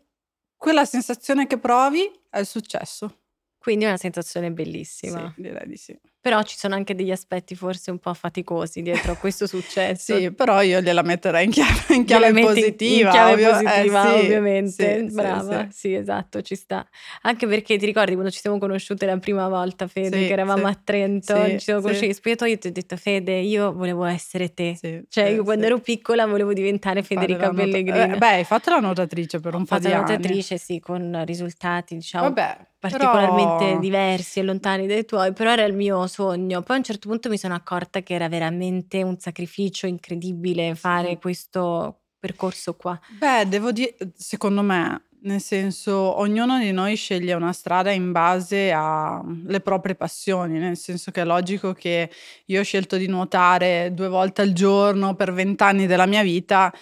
quella 0.56 0.84
sensazione 0.84 1.46
che 1.46 1.58
provi 1.58 2.10
è 2.28 2.40
il 2.40 2.46
successo. 2.46 3.18
Quindi 3.56 3.84
è 3.84 3.88
una 3.88 3.96
sensazione 3.96 4.50
bellissima. 4.50 5.32
Sì, 5.34 5.42
direi 5.42 5.68
di 5.68 5.76
sì. 5.76 5.96
Però 6.22 6.42
ci 6.42 6.58
sono 6.58 6.74
anche 6.74 6.94
degli 6.94 7.10
aspetti 7.10 7.54
forse 7.54 7.90
un 7.90 7.98
po' 7.98 8.12
faticosi 8.12 8.82
dietro 8.82 9.12
a 9.12 9.16
questo 9.16 9.46
successo. 9.46 10.14
Sì, 10.18 10.30
però 10.32 10.60
io 10.60 10.82
gliela 10.82 11.00
metterei 11.00 11.46
in 11.46 11.50
chiave, 11.50 11.94
in 11.94 12.04
chiave 12.04 12.30
positiva. 12.38 13.06
In 13.08 13.10
chiave 13.10 13.32
ovvio- 13.32 13.48
eh, 13.48 13.62
positiva, 13.62 14.02
sì, 14.02 14.08
ovviamente. 14.24 14.98
sì, 15.08 15.14
Brava, 15.14 15.68
sì. 15.70 15.78
sì, 15.78 15.94
esatto, 15.94 16.42
ci 16.42 16.56
sta. 16.56 16.86
Anche 17.22 17.46
perché 17.46 17.78
ti 17.78 17.86
ricordi 17.86 18.12
quando 18.12 18.30
ci 18.30 18.38
siamo 18.40 18.58
conosciute 18.58 19.06
la 19.06 19.16
prima 19.16 19.48
volta, 19.48 19.86
Fede, 19.86 20.26
che 20.26 20.32
eravamo 20.32 20.66
a 20.66 20.78
Trento, 20.84 21.34
ci 21.52 21.58
siamo 21.60 21.80
conosciuti 21.80 22.08
in 22.08 22.14
spogliatoio 22.14 22.52
e 22.52 22.58
ti 22.58 22.66
ho 22.68 22.72
detto, 22.72 22.96
Fede, 22.98 23.32
io 23.38 23.72
volevo 23.72 24.04
essere 24.04 24.52
te. 24.52 24.76
Sì, 24.78 25.02
Cioè, 25.08 25.24
io 25.24 25.42
quando 25.42 25.64
ero 25.64 25.78
piccola 25.78 26.26
volevo 26.26 26.52
diventare 26.52 27.02
Federica 27.02 27.46
la 27.46 27.52
nota- 27.52 27.62
Pellegrini. 27.62 28.12
eh, 28.14 28.18
beh, 28.18 28.26
hai 28.26 28.44
fatto 28.44 28.68
la 28.68 28.80
nuotatrice 28.80 29.40
per 29.40 29.54
Ho 29.54 29.56
un 29.56 29.62
po' 29.64 29.74
fatto 29.76 29.86
di 29.86 29.92
la 29.94 30.00
anni. 30.00 30.06
nuotatrice, 30.08 30.58
sì, 30.58 30.80
con 30.80 31.22
risultati, 31.24 31.94
diciamo, 31.94 32.24
Vabbè, 32.24 32.58
particolarmente 32.78 33.64
però- 33.64 33.78
diversi 33.80 34.38
e 34.40 34.42
lontani 34.42 34.86
dai 34.86 35.04
tuoi, 35.04 35.32
però 35.32 35.52
era 35.52 35.64
il 35.64 35.74
mio 35.74 36.06
sogno. 36.10 36.62
Poi 36.62 36.76
a 36.76 36.78
un 36.78 36.84
certo 36.84 37.08
punto 37.08 37.28
mi 37.28 37.38
sono 37.38 37.54
accorta 37.54 38.02
che 38.02 38.14
era 38.14 38.28
veramente 38.28 39.02
un 39.02 39.18
sacrificio 39.18 39.86
incredibile 39.86 40.74
fare 40.74 41.18
questo 41.18 42.00
percorso 42.18 42.74
qua. 42.74 43.00
Beh, 43.18 43.48
devo 43.48 43.72
dire, 43.72 43.96
secondo 44.14 44.62
me, 44.62 45.04
nel 45.22 45.40
senso, 45.40 46.18
ognuno 46.18 46.58
di 46.58 46.72
noi 46.72 46.96
sceglie 46.96 47.34
una 47.34 47.52
strada 47.52 47.90
in 47.90 48.12
base 48.12 48.72
alle 48.72 49.60
proprie 49.60 49.94
passioni, 49.94 50.58
nel 50.58 50.76
senso 50.76 51.10
che 51.10 51.22
è 51.22 51.24
logico 51.24 51.72
che 51.72 52.10
io 52.46 52.60
ho 52.60 52.64
scelto 52.64 52.96
di 52.96 53.06
nuotare 53.06 53.92
due 53.92 54.08
volte 54.08 54.42
al 54.42 54.52
giorno 54.52 55.14
per 55.14 55.32
vent'anni 55.32 55.86
della 55.86 56.06
mia 56.06 56.22
vita 56.22 56.72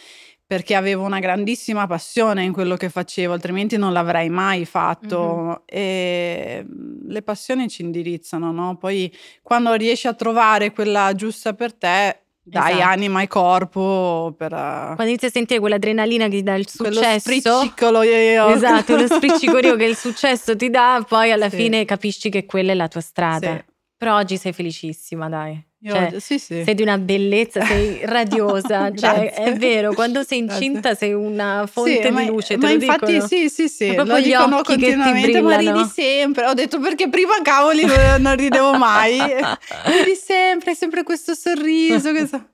perché 0.48 0.74
avevo 0.74 1.04
una 1.04 1.18
grandissima 1.18 1.86
passione 1.86 2.42
in 2.42 2.52
quello 2.54 2.74
che 2.76 2.88
facevo, 2.88 3.34
altrimenti 3.34 3.76
non 3.76 3.92
l'avrei 3.92 4.30
mai 4.30 4.64
fatto. 4.64 5.62
E 5.66 6.64
mm, 6.66 7.10
le 7.10 7.20
passioni 7.22 7.68
ci 7.68 7.82
indirizzano, 7.82 8.50
no? 8.50 8.76
Poi 8.78 9.14
quando 9.42 9.74
riesci 9.74 10.06
a 10.06 10.14
trovare 10.14 10.72
quella 10.72 11.12
giusta 11.14 11.52
per 11.52 11.74
te, 11.74 12.20
dai 12.42 12.76
Esatto. 12.76 12.88
anima 12.88 13.20
e 13.20 13.26
corpo 13.26 14.34
per... 14.38 14.48
Quando 14.52 15.04
inizi 15.04 15.26
a 15.26 15.30
sentire 15.30 15.60
quella 15.60 15.74
adrenalina 15.74 16.24
che 16.28 16.36
ti 16.36 16.42
dà 16.42 16.54
il 16.54 16.66
quello 16.74 16.94
successo, 16.94 17.18
spriccicolo 17.18 18.02
io- 18.04 18.48
esatto, 18.48 18.96
lo 18.96 19.06
spriccicolio 19.06 19.76
che 19.76 19.84
il 19.84 19.96
successo 20.00 20.56
ti 20.56 20.70
dà, 20.70 21.04
poi 21.06 21.30
alla 21.30 21.50
Sì. 21.50 21.56
fine 21.56 21.84
capisci 21.84 22.30
che 22.30 22.46
quella 22.46 22.72
è 22.72 22.74
la 22.74 22.88
tua 22.88 23.02
strada. 23.02 23.54
Sì. 23.54 23.64
Però 23.98 24.16
oggi 24.16 24.38
sei 24.38 24.54
felicissima, 24.54 25.28
dai. 25.28 25.62
Io- 25.80 25.94
Cioè, 25.94 26.14
sì, 26.18 26.38
sì. 26.40 26.64
Sei 26.64 26.74
di 26.74 26.82
una 26.82 26.98
bellezza, 26.98 27.64
sei 27.64 28.00
radiosa, 28.04 28.92
cioè 28.92 29.30
Grazie. 29.30 29.30
è 29.30 29.52
vero, 29.54 29.92
quando 29.94 30.24
sei 30.24 30.44
Grazie. 30.44 30.66
incinta 30.66 30.94
sei 30.96 31.12
una 31.12 31.68
fonte 31.70 32.02
Sì, 32.02 32.10
ma, 32.10 32.20
di 32.22 32.26
luce, 32.26 32.58
te 32.58 32.66
ma 32.66 32.70
infatti 32.72 33.12
dicono? 33.12 33.26
sì, 33.28 33.48
sì, 33.48 33.68
sì, 33.68 33.94
lo 33.94 34.18
gli 34.18 34.24
dicono 34.24 34.56
occhi 34.58 34.76
che 34.76 34.86
ti 34.86 34.96
continuamente, 34.96 35.40
ma 35.40 35.56
ridi 35.56 35.84
sempre. 35.84 36.46
Ho 36.46 36.54
detto 36.54 36.80
perché 36.80 37.08
prima 37.08 37.34
cavoli 37.42 37.84
non, 37.84 38.20
non 38.20 38.34
ridevo 38.36 38.76
mai. 38.76 39.18
ridi 39.86 40.14
sempre, 40.16 40.70
hai 40.70 40.76
sempre 40.76 41.04
questo 41.04 41.34
sorriso. 41.34 42.10
questo- 42.10 42.48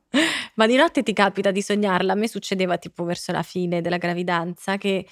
Ma 0.56 0.66
di 0.66 0.76
notte 0.76 1.02
ti 1.02 1.12
capita 1.14 1.50
di 1.50 1.62
sognarla? 1.62 2.12
A 2.12 2.16
me 2.16 2.28
succedeva 2.28 2.76
tipo 2.76 3.04
verso 3.04 3.32
la 3.32 3.42
fine 3.42 3.80
della 3.80 3.96
gravidanza 3.96 4.76
che 4.76 5.06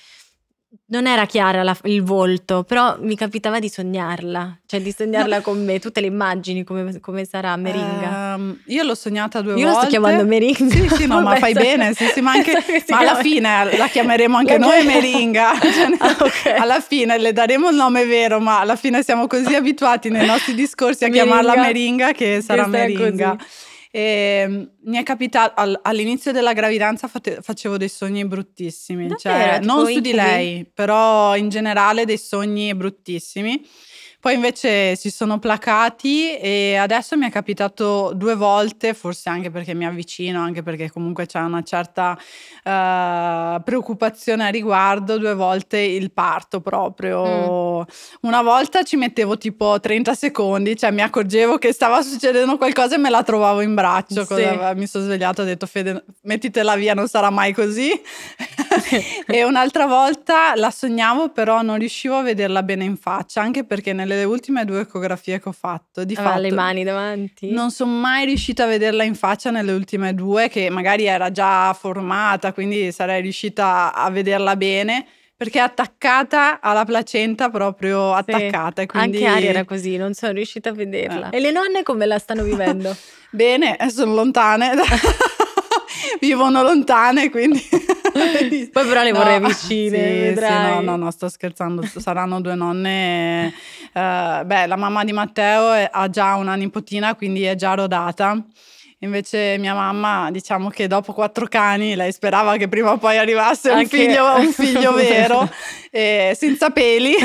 non 0.86 1.06
era 1.06 1.26
chiara 1.26 1.62
la- 1.62 1.76
il 1.84 2.02
volto, 2.02 2.64
però 2.64 2.96
mi 3.00 3.14
capitava 3.14 3.58
di 3.58 3.68
sognarla, 3.68 4.58
cioè 4.66 4.80
di 4.80 4.90
sognarla 4.96 5.40
con 5.42 5.62
me. 5.64 5.78
Tu 5.78 5.90
te 5.90 6.00
le 6.00 6.06
immagini 6.06 6.64
come, 6.64 6.98
come 7.00 7.24
sarà 7.26 7.54
Meringa? 7.56 8.34
Ehm, 8.34 8.60
io 8.66 8.82
l'ho 8.82 8.94
sognata 8.94 9.40
due 9.42 9.52
Io 9.54 9.64
la 9.66 9.72
volte. 9.72 9.80
sto 9.80 9.90
chiamando 9.90 10.24
Meringa. 10.24 10.70
Sì, 10.74 10.88
sì, 10.94 11.06
no, 11.06 11.20
ma 11.22 11.36
fai 11.36 11.52
bene, 11.52 11.92
sì, 11.94 12.06
sì, 12.06 12.20
ma, 12.22 12.32
anche- 12.36 12.62
che 12.64 12.84
ma 12.88 12.98
alla 12.98 13.16
fine 13.16 13.76
la 13.76 13.86
chiameremo 13.88 14.36
anche 14.36 14.58
La 14.58 14.66
noi 14.66 14.80
chiam- 14.80 14.86
Meringa. 14.94 15.50
Cioè, 15.60 15.96
Ah, 15.98 16.16
ok. 16.20 16.54
Alla 16.58 16.80
fine 16.80 17.18
le 17.18 17.32
daremo 17.32 17.68
il 17.68 17.76
nome 17.76 18.04
vero, 18.06 18.40
ma 18.40 18.60
alla 18.60 18.76
fine 18.76 19.02
siamo 19.02 19.26
così 19.26 19.54
abituati 19.54 20.08
nei 20.08 20.26
nostri 20.26 20.54
discorsi 20.54 21.04
a 21.04 21.08
Meringa. 21.08 21.24
chiamarla 21.36 21.60
Meringa 21.62 22.12
che 22.12 22.40
sarà 22.40 22.62
sarà 22.64 22.66
Meringa. 22.66 23.36
così. 23.36 23.50
E, 23.94 24.44
mm, 24.48 24.62
mi 24.84 24.96
è 24.96 25.02
capitato 25.02 25.60
al- 25.60 25.78
all'inizio 25.82 26.32
della 26.32 26.54
gravidanza 26.54 27.08
fate- 27.08 27.42
facevo 27.42 27.76
dei 27.76 27.90
sogni 27.90 28.24
bruttissimi, 28.26 29.06
Davvero? 29.06 29.18
cioè 29.18 29.58
Tipo 29.60 29.74
non 29.74 29.86
su 29.86 30.00
di 30.00 30.12
lei, 30.14 30.64
però 30.72 31.36
in 31.36 31.50
generale 31.50 32.06
dei 32.06 32.16
sogni 32.16 32.74
bruttissimi. 32.74 33.62
Poi 34.22 34.34
invece 34.34 34.94
si 34.94 35.10
sono 35.10 35.40
placati 35.40 36.36
e 36.36 36.76
adesso 36.76 37.16
mi 37.16 37.26
è 37.26 37.30
capitato 37.32 38.12
due 38.14 38.36
volte, 38.36 38.94
forse 38.94 39.28
anche 39.28 39.50
perché 39.50 39.74
mi 39.74 39.84
avvicino, 39.84 40.40
anche 40.40 40.62
perché 40.62 40.92
comunque 40.92 41.26
c'è 41.26 41.40
una 41.40 41.64
certa 41.64 42.16
eh, 42.62 43.60
preoccupazione 43.64 44.46
a 44.46 44.48
riguardo, 44.48 45.18
due 45.18 45.34
volte 45.34 45.80
il 45.80 46.12
parto 46.12 46.60
proprio. 46.60 47.84
Una 48.20 48.42
volta 48.42 48.84
ci 48.84 48.94
mettevo 48.94 49.38
tipo 49.38 49.80
30 49.80 50.14
secondi, 50.14 50.76
cioè 50.76 50.92
mi 50.92 51.02
accorgevo 51.02 51.58
che 51.58 51.72
stava 51.72 52.00
succedendo 52.02 52.56
qualcosa 52.56 52.94
e 52.94 52.98
me 52.98 53.10
la 53.10 53.24
trovavo 53.24 53.60
in 53.60 53.74
braccio. 53.74 54.24
Sì. 54.24 54.46
Mi 54.76 54.86
sono 54.86 55.02
svegliata 55.02 55.42
e 55.42 55.44
ho 55.44 55.48
detto 55.48 55.66
Fede, 55.66 56.04
mettitela 56.20 56.76
via, 56.76 56.94
non 56.94 57.08
sarà 57.08 57.30
mai 57.30 57.52
così. 57.52 57.90
e 59.26 59.44
un'altra 59.44 59.86
volta 59.86 60.54
la 60.54 60.70
sognavo, 60.70 61.30
però 61.30 61.62
non 61.62 61.78
riuscivo 61.78 62.18
a 62.18 62.22
vederla 62.22 62.62
bene 62.62 62.84
in 62.84 62.96
faccia, 62.96 63.40
anche 63.40 63.64
perché 63.64 63.92
nelle 63.92 64.11
ultime 64.24 64.64
due 64.64 64.80
ecografie 64.80 65.40
che 65.40 65.48
ho 65.48 65.52
fatto, 65.52 66.04
di 66.04 66.14
Aveva 66.14 66.30
fatto, 66.30 66.42
le 66.42 66.52
mani 66.52 66.84
davanti? 66.84 67.50
non 67.50 67.70
sono 67.70 67.92
mai 67.92 68.26
riuscita 68.26 68.64
a 68.64 68.66
vederla 68.66 69.02
in 69.04 69.14
faccia 69.14 69.50
nelle 69.50 69.72
ultime 69.72 70.14
due, 70.14 70.48
che 70.48 70.70
magari 70.70 71.04
era 71.04 71.30
già 71.30 71.72
formata, 71.72 72.52
quindi 72.52 72.92
sarei 72.92 73.22
riuscita 73.22 73.94
a 73.94 74.10
vederla 74.10 74.56
bene. 74.56 75.06
Perché 75.34 75.58
è 75.58 75.62
attaccata 75.62 76.60
alla 76.60 76.84
placenta, 76.84 77.50
proprio 77.50 78.12
attaccata. 78.12 78.82
Sì, 78.82 78.86
quindi... 78.86 79.24
Anche 79.24 79.38
Ari 79.38 79.46
era 79.46 79.64
così, 79.64 79.96
non 79.96 80.14
sono 80.14 80.30
riuscita 80.32 80.68
a 80.68 80.72
vederla. 80.72 81.30
Eh. 81.30 81.38
E 81.38 81.40
le 81.40 81.50
nonne 81.50 81.82
come 81.82 82.06
la 82.06 82.20
stanno 82.20 82.44
vivendo? 82.44 82.94
Bene, 83.30 83.76
sono 83.88 84.14
lontane. 84.14 84.70
Vivono 86.20 86.62
lontane, 86.62 87.30
quindi... 87.30 87.60
Poi 88.12 88.86
però 88.86 89.02
le 89.02 89.10
no, 89.10 89.18
vorrei 89.18 89.40
vicine, 89.44 90.34
sì, 90.34 90.40
sì, 90.40 90.52
no, 90.52 90.80
no, 90.80 90.96
no, 90.96 91.10
sto 91.10 91.28
scherzando. 91.28 91.82
Saranno 91.96 92.40
due 92.40 92.54
nonne. 92.54 93.52
Uh, 93.92 94.44
beh, 94.44 94.66
la 94.66 94.76
mamma 94.76 95.04
di 95.04 95.12
Matteo 95.12 95.88
ha 95.90 96.10
già 96.10 96.34
una 96.34 96.54
nipotina, 96.54 97.14
quindi 97.14 97.44
è 97.44 97.54
già 97.54 97.74
rodata. 97.74 98.36
Invece 99.00 99.56
mia 99.58 99.74
mamma, 99.74 100.30
diciamo 100.30 100.68
che 100.68 100.86
dopo 100.86 101.12
quattro 101.12 101.46
cani, 101.46 101.96
lei 101.96 102.12
sperava 102.12 102.56
che 102.56 102.68
prima 102.68 102.92
o 102.92 102.98
poi 102.98 103.18
arrivasse 103.18 103.70
un, 103.70 103.84
figlio, 103.86 104.36
un 104.36 104.52
figlio 104.52 104.92
vero, 104.94 105.50
eh, 105.90 106.36
senza 106.38 106.70
peli. 106.70 107.16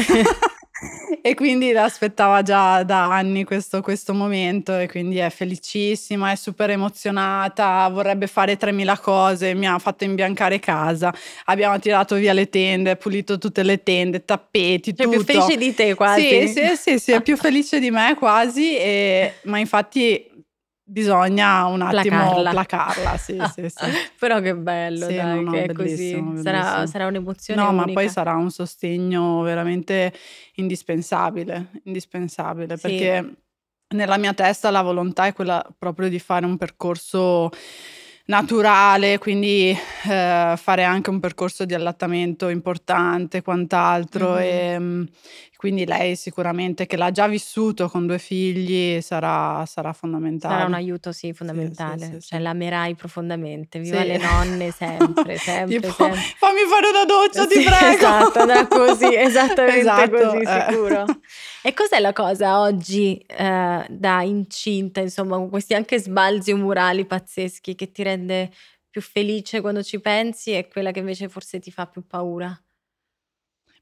e 1.22 1.34
quindi 1.34 1.72
l'aspettava 1.72 2.42
già 2.42 2.84
da 2.84 3.12
anni 3.12 3.44
questo, 3.44 3.82
questo, 3.82 4.14
momento 4.14 4.78
e 4.78 4.88
quindi 4.88 5.18
è 5.18 5.30
felicissima, 5.30 6.32
è 6.32 6.36
super 6.36 6.70
emozionata, 6.70 7.88
vorrebbe 7.90 8.28
fare 8.28 8.58
3000 8.58 9.00
cose, 9.00 9.54
mi 9.54 9.68
ha 9.68 9.78
fatto 9.80 10.04
imbiancare 10.04 10.60
casa, 10.60 11.14
abbiamo 11.46 11.80
tirato 11.80 12.16
via 12.16 12.34
le 12.34 12.50
tende, 12.50 12.96
pulito 12.96 13.38
tutte 13.38 13.64
le 13.64 13.82
tende, 13.84 14.26
tappeti, 14.26 14.96
cioè, 14.96 15.06
tutto. 15.06 15.20
È 15.20 15.24
più 15.24 15.34
felice 15.34 15.58
di 15.58 15.74
te 15.74 15.96
quasi. 15.96 16.22
Sì, 16.22 16.48
sì, 16.48 16.76
sì, 16.76 17.00
sì 17.00 17.12
è 17.12 17.22
più 17.22 17.38
felice 17.38 17.80
di 17.80 17.92
me 17.92 18.16
quasi, 18.18 18.78
e, 18.78 19.34
ma 19.44 19.60
infatti 19.60 20.36
bisogna 20.90 21.66
un 21.66 21.82
attimo 21.82 22.18
placarla, 22.18 22.50
placarla 22.52 23.18
sì, 23.18 23.38
sì, 23.54 23.68
sì. 23.68 23.86
però 24.18 24.40
che 24.40 24.56
bello 24.56 25.08
sì, 25.08 25.16
dai, 25.16 25.44
no, 25.44 25.52
che 25.52 25.64
è 25.66 25.74
così 25.74 26.24
sarà, 26.42 26.88
sarà, 26.88 27.08
un'emozione 27.08 27.62
no 27.62 27.70
unica. 27.70 27.86
ma 27.86 27.94
poi 27.94 28.10
sarà 28.10 28.36
un 28.36 28.50
sostegno 28.50 29.42
veramente 29.42 30.14
indispensabile 30.56 31.72
indispensabile 31.84 32.78
sì. 32.78 32.82
perché 32.88 33.36
nella 33.96 34.18
mia 34.18 34.34
testa 34.34 34.70
la 34.70 34.82
volontà 34.82 35.26
è 35.26 35.34
quella 35.34 35.66
proprio 35.78 36.08
di 36.08 36.20
fare 36.20 36.46
un 36.46 36.58
percorso 36.58 37.50
naturale, 38.28 39.18
quindi 39.18 39.70
eh, 39.70 40.54
fare 40.58 40.84
anche 40.84 41.10
un 41.10 41.20
percorso 41.20 41.66
di 41.66 41.74
allattamento 41.74 42.50
importante, 42.50 43.42
quant'altro. 43.42 44.34
Mm-hmm. 44.34 44.42
E, 44.42 44.80
mm, 44.80 45.04
quindi 45.58 45.88
lei 45.88 46.16
sicuramente 46.16 46.86
che 46.86 46.98
l'ha 46.98 47.10
già 47.10 47.28
vissuto 47.28 47.90
con 47.90 48.06
due 48.06 48.20
figli 48.20 49.02
sarà, 49.02 49.66
sarà 49.66 49.92
fondamentale. 49.92 50.54
Sarà 50.54 50.68
un 50.68 50.76
aiuto, 50.76 51.12
sì, 51.12 51.34
fondamentale. 51.34 51.98
Sì, 51.98 52.06
sì, 52.06 52.22
sì, 52.22 52.28
cioè 52.28 52.40
l'amerai 52.40 52.94
profondamente. 52.94 53.80
Viva 53.80 54.04
le 54.04 54.18
nonne 54.18 54.70
sempre, 54.70 55.36
sempre, 55.42 55.80
tipo, 55.80 55.92
sempre. 55.92 56.20
Fammi 56.38 56.60
fare 56.70 56.90
una 56.90 57.06
doccia, 57.06 57.48
ti 57.48 57.64
prego. 57.64 57.86
Esatto, 57.98 58.40
andrà 58.40 58.68
così, 58.68 59.10
esattamente 59.18 59.80
esatto, 59.80 60.12
così, 60.12 60.38
eh. 60.38 60.66
sicuro. 60.70 61.06
E 61.64 61.74
cos'è 61.74 62.00
la 62.00 62.14
cosa 62.14 62.60
oggi 62.60 63.18
eh, 63.18 63.86
da 63.90 64.22
incinta, 64.22 65.00
insomma, 65.00 65.38
con 65.38 65.50
questi 65.50 65.74
anche 65.74 65.98
sbalzi 65.98 66.52
umorali 66.52 67.06
pazzeschi 67.06 67.74
che 67.74 67.92
ti 67.92 68.04
rende 68.04 68.52
più 68.92 69.02
felice 69.02 69.62
quando 69.62 69.82
ci 69.82 70.00
pensi 70.00 70.52
e 70.52 70.68
quella 70.68 70.92
che 70.92 71.00
invece 71.00 71.30
forse 71.30 71.60
ti 71.60 71.72
fa 71.72 71.88
più 71.88 72.06
paura? 72.06 72.56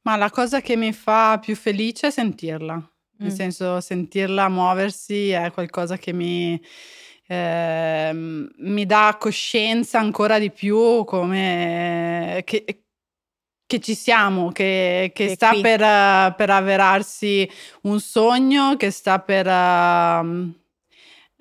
Ma 0.06 0.16
la 0.18 0.30
cosa 0.30 0.62
che 0.62 0.76
mi 0.76 0.94
fa 0.94 1.40
più 1.40 1.56
felice 1.56 2.08
è 2.08 2.12
sentirla, 2.12 2.74
nel 3.18 3.32
mm. 3.32 3.36
senso 3.36 3.82
sentirla 3.82 4.50
muoversi 4.50 5.32
è 5.32 5.50
qualcosa 5.52 5.98
che 5.98 6.14
mi, 6.14 6.62
eh, 7.26 8.12
mi 8.14 8.86
dà 8.86 9.18
coscienza 9.20 9.98
ancora 9.98 10.38
di 10.38 10.52
più 10.52 11.04
come 11.06 12.44
che, 12.46 12.84
che 13.66 13.80
ci 13.80 13.96
siamo, 13.96 14.52
che, 14.52 15.12
che 15.12 15.30
sta 15.30 15.60
per, 15.60 16.36
per, 16.36 16.50
avverarsi 16.52 17.50
un 17.82 18.00
sogno, 18.00 18.76
che 18.78 18.92
sta 18.92 19.18
per 19.18 19.48
uh, 19.48 20.54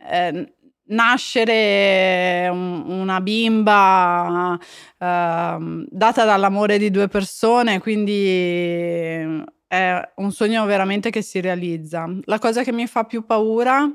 eh, 0.09 0.54
nascere 0.87 2.49
un, 2.51 2.85
una 2.87 3.20
bimba 3.20 4.53
uh, 4.53 5.87
data 5.88 6.25
dall'amore 6.25 6.79
di 6.79 6.90
due 6.90 7.09
persone, 7.09 7.81
quindi 7.81 9.42
è 9.66 10.12
un 10.16 10.33
sogno 10.33 10.64
veramente 10.66 11.11
che 11.11 11.23
si 11.23 11.40
realizza. 11.40 12.07
La 12.25 12.38
cosa 12.38 12.62
che 12.62 12.73
mi 12.73 12.87
fa 12.87 13.05
più 13.05 13.25
paura 13.25 13.90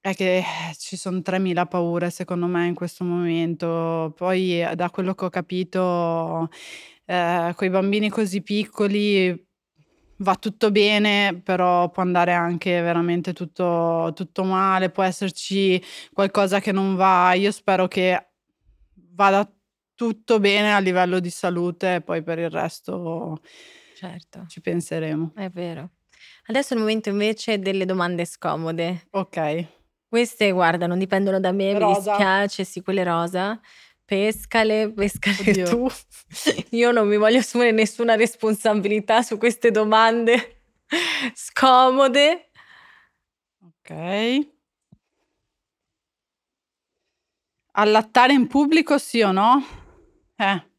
è 0.00 0.14
che 0.14 0.42
ci 0.78 0.96
sono 0.96 1.18
3.000 1.18 1.66
paure 1.66 2.10
secondo 2.10 2.46
me 2.46 2.66
in 2.66 2.74
questo 2.74 3.04
momento. 3.04 4.12
Poi 4.16 4.64
da 4.74 4.90
quello 4.90 5.14
che 5.14 5.24
ho 5.24 5.30
capito 5.30 6.48
eh, 7.04 7.52
con 7.54 7.66
i 7.66 7.70
bambini 7.70 8.08
così 8.08 8.42
piccoli 8.42 9.48
va 10.20 10.34
tutto 10.36 10.70
bene, 10.70 11.40
però 11.42 11.90
può 11.90 12.02
andare 12.02 12.32
anche 12.32 12.80
veramente 12.80 13.32
tutto, 13.32 14.12
tutto 14.14 14.44
male, 14.44 14.90
può 14.90 15.02
esserci 15.02 15.82
qualcosa 16.12 16.60
che 16.60 16.72
non 16.72 16.94
va. 16.94 17.32
Io 17.34 17.50
spero 17.50 17.88
che 17.88 18.28
vada 19.12 19.50
tutto 19.94 20.40
bene 20.40 20.74
a 20.74 20.78
livello 20.78 21.20
di 21.20 21.30
salute 21.30 21.96
e 21.96 22.00
poi 22.00 22.22
per 22.22 22.38
il 22.38 22.50
resto 22.50 23.40
certo. 23.94 24.44
ci 24.48 24.60
penseremo. 24.60 25.32
È 25.34 25.48
vero. 25.48 25.90
Adesso 26.46 26.72
è 26.72 26.76
il 26.76 26.82
momento 26.82 27.08
invece 27.08 27.58
delle 27.58 27.84
domande 27.84 28.24
scomode. 28.24 29.06
Ok. 29.10 29.66
Queste, 30.08 30.50
guarda, 30.50 30.86
non 30.86 30.98
dipendono 30.98 31.38
da 31.38 31.52
me, 31.52 31.78
rosa. 31.78 31.86
mi 31.86 31.94
dispiace, 31.94 32.64
sì, 32.64 32.82
quelle 32.82 33.04
rosa 33.04 33.60
pescale, 34.10 34.90
pescale 34.92 35.50
Oddio. 35.50 35.68
tu. 35.68 35.88
Io 36.76 36.90
non 36.90 37.06
mi 37.06 37.16
voglio 37.16 37.38
assumere 37.38 37.70
nessuna 37.70 38.16
responsabilità 38.16 39.22
su 39.22 39.38
queste 39.38 39.70
domande 39.70 40.62
scomode. 41.32 42.50
Ok. 43.62 44.48
Allattare 47.72 48.32
in 48.32 48.48
pubblico 48.48 48.98
sì 48.98 49.22
o 49.22 49.30
no? 49.30 49.64
Eh. 50.34 50.69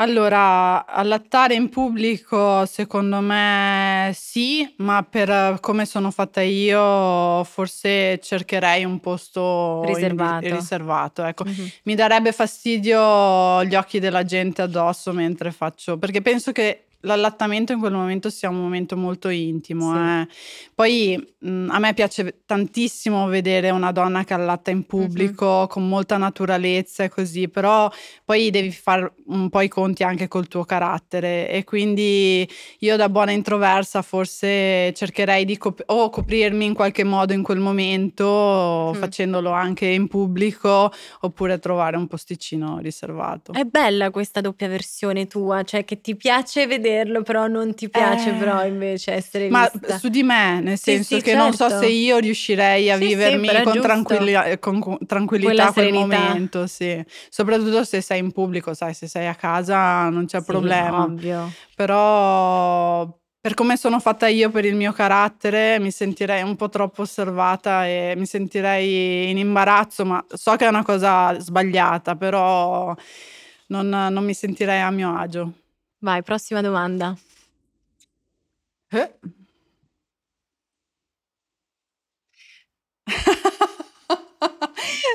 Allora, 0.00 0.86
allattare 0.86 1.52
in 1.52 1.68
pubblico 1.68 2.64
secondo 2.64 3.20
me 3.20 4.10
sì, 4.14 4.74
ma 4.78 5.02
per 5.02 5.58
come 5.60 5.84
sono 5.84 6.10
fatta 6.10 6.40
io 6.40 7.44
forse 7.44 8.18
cercherei 8.18 8.82
un 8.84 8.98
posto 8.98 9.84
riservato. 9.84 10.46
In, 10.46 10.54
riservato 10.54 11.22
ecco. 11.22 11.44
mm-hmm. 11.44 11.66
Mi 11.82 11.94
darebbe 11.94 12.32
fastidio 12.32 13.62
gli 13.64 13.74
occhi 13.74 13.98
della 13.98 14.24
gente 14.24 14.62
addosso 14.62 15.12
mentre 15.12 15.50
faccio, 15.50 15.98
perché 15.98 16.22
penso 16.22 16.50
che 16.50 16.86
l'allattamento 17.00 17.72
in 17.72 17.78
quel 17.78 17.92
momento 17.92 18.28
sia 18.30 18.48
un 18.48 18.60
momento 18.60 18.96
molto 18.96 19.28
intimo. 19.28 19.92
Sì. 19.92 19.98
Eh. 19.98 20.28
Poi 20.74 21.34
mh, 21.38 21.68
a 21.70 21.78
me 21.78 21.94
piace 21.94 22.40
tantissimo 22.44 23.26
vedere 23.28 23.70
una 23.70 23.92
donna 23.92 24.24
che 24.24 24.34
allatta 24.34 24.70
in 24.70 24.84
pubblico 24.84 25.46
mm-hmm. 25.46 25.66
con 25.66 25.88
molta 25.88 26.16
naturalezza 26.16 27.04
e 27.04 27.08
così, 27.08 27.48
però 27.48 27.90
poi 28.24 28.50
devi 28.50 28.70
fare 28.72 29.12
un 29.26 29.48
po' 29.48 29.60
i 29.60 29.68
conti 29.68 30.02
anche 30.02 30.28
col 30.28 30.48
tuo 30.48 30.64
carattere 30.64 31.48
e 31.50 31.64
quindi 31.64 32.48
io 32.80 32.96
da 32.96 33.08
buona 33.08 33.32
introversa 33.32 34.02
forse 34.02 34.92
cercherei 34.94 35.44
di 35.44 35.56
cop- 35.56 35.82
o 35.86 36.10
coprirmi 36.10 36.64
in 36.64 36.74
qualche 36.74 37.04
modo 37.04 37.32
in 37.32 37.42
quel 37.42 37.60
momento 37.60 38.92
mm. 38.94 38.98
facendolo 38.98 39.50
anche 39.50 39.86
in 39.86 40.08
pubblico 40.08 40.92
oppure 41.20 41.58
trovare 41.58 41.96
un 41.96 42.06
posticino 42.06 42.78
riservato. 42.78 43.52
È 43.52 43.64
bella 43.64 44.10
questa 44.10 44.40
doppia 44.40 44.68
versione 44.68 45.26
tua, 45.26 45.62
cioè 45.62 45.84
che 45.84 46.00
ti 46.00 46.16
piace 46.16 46.66
vedere 46.66 46.89
vederlo, 46.90 47.22
però 47.22 47.46
non 47.46 47.74
ti 47.74 47.88
piace 47.88 48.30
eh, 48.30 48.34
però 48.34 48.64
invece 48.64 49.12
essere 49.12 49.48
ma 49.48 49.68
vista. 49.70 49.98
su 49.98 50.08
di 50.08 50.22
me, 50.22 50.60
nel 50.60 50.78
senso 50.78 51.02
sì, 51.02 51.14
sì, 51.16 51.22
che 51.22 51.30
certo. 51.30 51.44
non 51.44 51.52
so 51.52 51.68
certo. 51.68 51.84
se 51.84 51.90
io 51.90 52.18
riuscirei 52.18 52.90
a 52.90 52.96
sì, 52.96 53.06
vivermi 53.06 53.62
con, 53.62 53.80
tranquilli- 53.80 54.58
con, 54.58 54.98
tranquillità 55.06 55.72
quel 55.72 55.92
momento, 55.92 56.66
sì. 56.66 57.02
Soprattutto 57.28 57.84
se 57.84 58.00
sei 58.00 58.18
in 58.18 58.32
pubblico, 58.32 58.74
sai, 58.74 58.94
se 58.94 59.06
sei 59.06 59.26
a 59.26 59.34
casa 59.34 60.08
non 60.08 60.26
c'è 60.26 60.42
problema. 60.42 61.04
Ovvio. 61.04 61.52
Però 61.74 63.06
per 63.42 63.54
come 63.54 63.78
sono 63.78 64.00
fatta 64.00 64.26
io, 64.26 64.50
per 64.50 64.66
il 64.66 64.74
mio 64.74 64.92
carattere, 64.92 65.78
mi 65.78 65.90
sentirei 65.90 66.42
un 66.42 66.56
po' 66.56 66.68
troppo 66.68 67.02
osservata 67.02 67.86
e 67.86 68.12
mi 68.14 68.26
sentirei 68.26 69.30
in 69.30 69.38
imbarazzo, 69.38 70.04
ma 70.04 70.22
so 70.28 70.56
che 70.56 70.66
è 70.66 70.68
una 70.68 70.84
cosa 70.84 71.38
sbagliata, 71.40 72.16
però 72.16 72.94
non, 73.68 73.88
non 73.88 74.24
mi 74.24 74.34
sentirei 74.34 74.80
a 74.80 74.90
mio 74.90 75.16
agio. 75.16 75.52
Vai, 76.02 76.22
prossima 76.22 76.62
domanda. 76.62 77.14
Eh. 78.92 79.08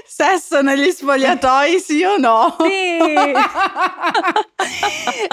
Sesso 0.06 0.62
negli 0.62 0.92
spogliatoi, 0.92 1.80
sì 1.80 2.04
o 2.04 2.18
no? 2.18 2.56
Sì. 2.60 3.34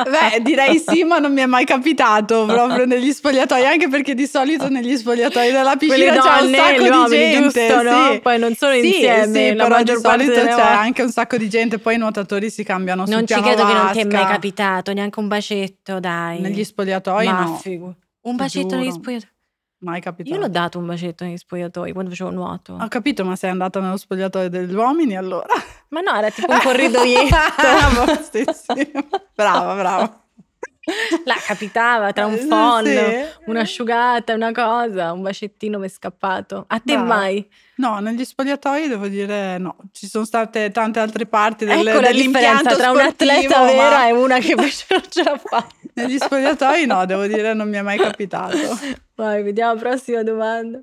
Beh, 0.09 0.41
direi 0.43 0.79
sì, 0.79 1.05
ma 1.05 1.19
non 1.19 1.33
mi 1.33 1.41
è 1.41 1.47
mai 1.47 1.65
capitato 1.65 2.45
proprio 2.47 2.85
negli 2.85 3.13
spogliatoi, 3.13 3.65
anche 3.67 3.89
perché 3.89 4.15
di 4.15 4.27
solito 4.27 4.69
negli 4.69 4.97
spogliatoi 4.97 5.51
della 5.51 5.77
piscina 5.77 6.19
c'è 6.19 6.41
un 6.43 6.55
sacco 6.55 6.83
di 6.83 7.05
gente, 7.09 7.67
giusto, 7.69 7.83
no? 7.83 8.11
sì. 8.13 8.21
Poi 8.21 8.39
non 8.39 8.55
sono 8.55 8.73
Sì, 8.75 8.87
insieme, 8.87 9.49
sì, 9.51 9.55
la 9.55 9.63
però 9.65 9.77
maggior 9.77 9.97
di 9.97 10.03
parte 10.03 10.25
solito 10.25 10.47
c'è 10.57 10.63
anche 10.63 11.03
un 11.03 11.11
sacco 11.11 11.37
di 11.37 11.49
gente, 11.49 11.79
poi 11.79 11.95
i 11.95 11.99
nuotatori 11.99 12.51
si 12.51 12.65
cambiano 12.65 13.07
sul 13.07 13.15
Non 13.15 13.27
ci 13.27 13.41
credo 13.41 13.65
che 13.65 13.73
non 13.73 13.91
ti 13.93 14.01
è 14.01 14.05
mai 14.05 14.21
vasca. 14.23 14.33
capitato, 14.35 14.93
neanche 14.93 15.19
un 15.21 15.29
bacetto, 15.29 16.01
dai. 16.01 16.41
Negli 16.41 16.65
spogliatoi 16.65 17.27
Ma 17.27 17.45
no, 17.45 17.59
figu- 17.63 17.95
Un 18.23 18.37
bacetto 18.37 18.77
negli 18.77 18.91
spogliatoi. 18.91 19.31
Mai 19.83 20.01
capitato. 20.01 20.35
Io 20.35 20.41
l'ho 20.41 20.49
dato 20.49 20.79
un 20.79 20.87
bacetto 20.87 21.25
negli 21.25 21.37
spogliatoi 21.37 21.93
quando 21.93 22.11
facevo 22.11 22.31
nuoto. 22.31 22.77
Ho 22.81 22.89
capito, 22.89 23.25
ma 23.25 23.37
sei 23.37 23.51
andata 23.51 23.81
nello 23.81 23.97
spogliatoio 23.97 24.49
degli 24.49 24.75
uomini 24.75 25.17
allora? 25.17 25.55
Ma 25.89 26.01
no, 26.01 26.15
era 26.15 26.31
tipo 26.31 26.51
un 26.51 26.59
corridoietto. 26.63 27.37
Ah. 27.63 29.05
Brava, 29.35 29.75
brava. 29.75 30.22
La 31.25 31.37
capitava 31.47 32.13
tra 32.13 32.27
un 32.27 32.35
Eh, 32.35 32.47
phon, 32.47 32.85
sì. 32.85 33.51
un'asciugata, 33.51 34.35
una 34.35 34.51
cosa, 34.51 35.13
un 35.13 35.23
bacettino 35.23 35.79
mi 35.79 35.87
è 35.87 35.89
scappato. 35.89 36.65
A 36.67 36.79
te 36.81 36.95
Brava. 36.95 37.05
mai? 37.07 37.49
No, 37.77 37.99
negli 38.01 38.25
spogliatoi 38.25 38.89
devo 38.89 39.07
dire 39.07 39.59
no. 39.59 39.77
Ci 39.93 40.09
sono 40.09 40.25
state 40.25 40.71
tante 40.73 40.99
altre 40.99 41.27
parti 41.27 41.65
del, 41.65 41.87
ecco 41.87 42.01
dell'impianto 42.01 42.77
tra 42.77 42.91
un'atleta 42.91 43.55
sportivo, 43.55 43.65
vera 43.65 44.09
e 44.09 44.13
una 44.13 44.39
che 44.39 44.51
invece 44.59 44.87
non 44.91 45.03
ce 45.09 45.23
l'ha 45.23 45.39
fatta. 45.39 45.75
Negli 45.95 46.19
spogliatoi 46.19 46.87
no, 46.87 47.07
devo 47.07 47.27
dire 47.27 47.55
non 47.55 47.69
mi 47.69 47.77
è 47.77 47.83
mai 47.83 47.99
capitato. 47.99 48.57
Vai, 49.15 49.43
vediamo 49.43 49.75
la 49.75 49.81
prossima 49.81 50.23
domanda. 50.25 50.81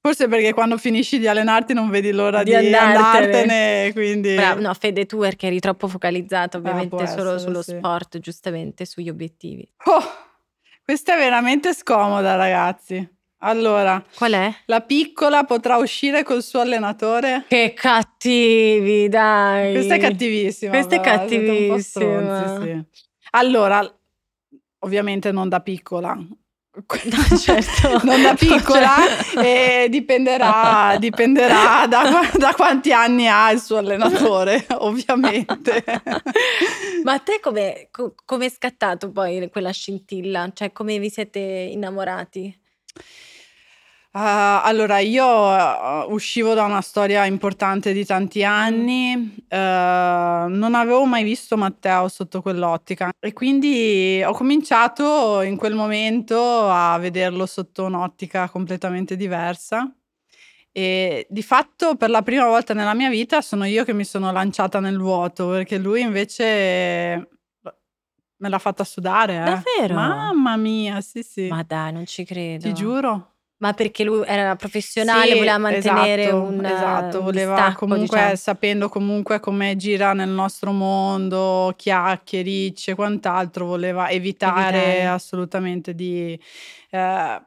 Forse 0.00 0.28
perché 0.28 0.54
quando 0.54 0.78
finisci 0.78 1.18
di 1.18 1.26
allenarti 1.26 1.74
non 1.74 1.90
vedi 1.90 2.12
l'ora 2.12 2.42
Di 2.42 2.50
di, 2.50 2.56
andartene. 2.56 2.96
andartene, 2.96 3.92
quindi... 3.92 4.34
Bravo, 4.36 4.60
no, 4.60 4.72
Fede, 4.74 5.06
tu 5.06 5.18
perché 5.18 5.48
eri 5.48 5.58
troppo 5.58 5.88
focalizzato 5.88 6.58
ovviamente 6.58 6.96
può 6.96 7.04
solo 7.04 7.34
essere, 7.34 7.38
sullo 7.38 7.62
sì. 7.62 7.76
sport, 7.76 8.18
giustamente, 8.18 8.84
sugli 8.84 9.08
obiettivi. 9.08 9.68
Oh, 9.84 10.02
questa 10.84 11.16
è 11.16 11.18
veramente 11.18 11.74
scomoda, 11.74 12.36
ragazzi. 12.36 13.16
Allora, 13.40 14.02
Qual 14.16 14.32
è? 14.32 14.52
la 14.66 14.80
piccola 14.80 15.44
potrà 15.44 15.76
uscire 15.76 16.24
col 16.24 16.42
suo 16.42 16.60
allenatore? 16.60 17.44
Che 17.46 17.72
cattivi, 17.72 19.08
dai. 19.08 19.74
Questa 19.74 19.94
è 19.94 19.98
cattivissima. 19.98 20.70
Questa 20.72 20.94
è 20.96 20.98
po' 20.98 21.04
cattivissima. 21.04 21.78
stronzi, 21.80 22.64
sì. 22.64 22.84
Allora, 23.30 23.98
ovviamente 24.80 25.30
non 25.30 25.48
da 25.48 25.60
piccola. 25.60 26.18
certo. 27.38 28.00
non 28.06 28.22
da 28.22 28.34
piccola 28.34 28.94
Cioè- 29.32 29.84
e 29.84 29.88
dipenderà, 29.88 30.96
dipenderà 30.98 31.86
da, 31.88 32.28
da 32.36 32.52
quanti 32.54 32.92
anni 32.92 33.28
ha 33.28 33.50
il 33.50 33.60
suo 33.60 33.76
allenatore, 33.78 34.66
ovviamente. 34.78 35.84
Ma 37.04 37.14
a 37.14 37.18
te 37.18 37.40
come 37.40 37.88
co- 37.90 38.14
come 38.24 38.46
è 38.46 38.50
scattato 38.50 39.10
poi 39.10 39.48
quella 39.50 39.70
scintilla? 39.70 40.50
Cioè, 40.52 40.72
come 40.72 40.98
vi 40.98 41.10
siete 41.10 41.38
innamorati? 41.38 42.56
Ah, 44.12 44.62
allora, 44.62 44.98
io 45.00 45.24
eh, 45.54 46.06
uscivo 46.12 46.54
da 46.54 46.64
una 46.64 46.80
storia 46.80 47.24
importante 47.26 47.92
di 47.92 48.04
tanti 48.06 48.42
anni, 48.42 49.34
eh, 49.46 49.56
non 50.48 50.74
avevo 50.74 51.04
mai 51.04 51.22
visto 51.24 51.56
Matteo 51.58 52.08
sotto 52.08 52.40
quell'ottica 52.40 53.10
e 53.20 53.32
quindi 53.34 54.22
ho 54.24 54.32
cominciato 54.32 55.42
in 55.42 55.56
quel 55.56 55.74
momento 55.74 56.68
a 56.68 56.96
vederlo 56.98 57.44
sotto 57.46 57.84
un'ottica 57.84 58.48
completamente 58.48 59.14
diversa. 59.14 59.92
E 60.72 61.26
di 61.28 61.42
fatto 61.42 61.96
per 61.96 62.08
la 62.08 62.22
prima 62.22 62.46
volta 62.46 62.72
nella 62.72 62.94
mia 62.94 63.10
vita 63.10 63.40
sono 63.42 63.64
io 63.64 63.84
che 63.84 63.92
mi 63.92 64.04
sono 64.04 64.32
lanciata 64.32 64.80
nel 64.80 64.98
vuoto, 64.98 65.48
perché 65.48 65.76
lui 65.76 66.00
invece 66.00 67.28
me 68.40 68.48
l'ha 68.48 68.58
fatta 68.58 68.84
sudare. 68.84 69.34
eh. 69.34 69.42
Davvero? 69.44 69.94
Mamma 69.94 70.56
mia, 70.56 71.00
sì, 71.02 71.22
sì. 71.22 71.48
Ma 71.48 71.62
dai, 71.62 71.92
non 71.92 72.06
ci 72.06 72.24
credo. 72.24 72.62
Ti 72.66 72.72
giuro. 72.72 73.32
Ma 73.60 73.72
perché 73.72 74.04
lui 74.04 74.24
era 74.24 74.54
professionale, 74.54 75.32
Sì, 75.32 75.38
voleva 75.38 75.58
mantenere 75.58 76.22
esatto, 76.22 76.42
un 76.44 76.64
esatto, 76.64 77.22
voleva 77.22 77.54
distacco, 77.54 77.86
comunque, 77.86 78.06
diciamo. 78.18 78.36
sapendo 78.36 78.88
comunque 78.88 79.40
come 79.40 79.74
gira 79.74 80.12
nel 80.12 80.28
nostro 80.28 80.70
mondo, 80.70 81.74
chiacchiericce 81.76 82.92
e 82.92 82.94
quant'altro, 82.94 83.66
voleva 83.66 84.10
evitare, 84.10 84.76
Evitare. 84.78 85.06
assolutamente 85.06 85.92
di, 85.96 86.38
eh, 86.90 87.42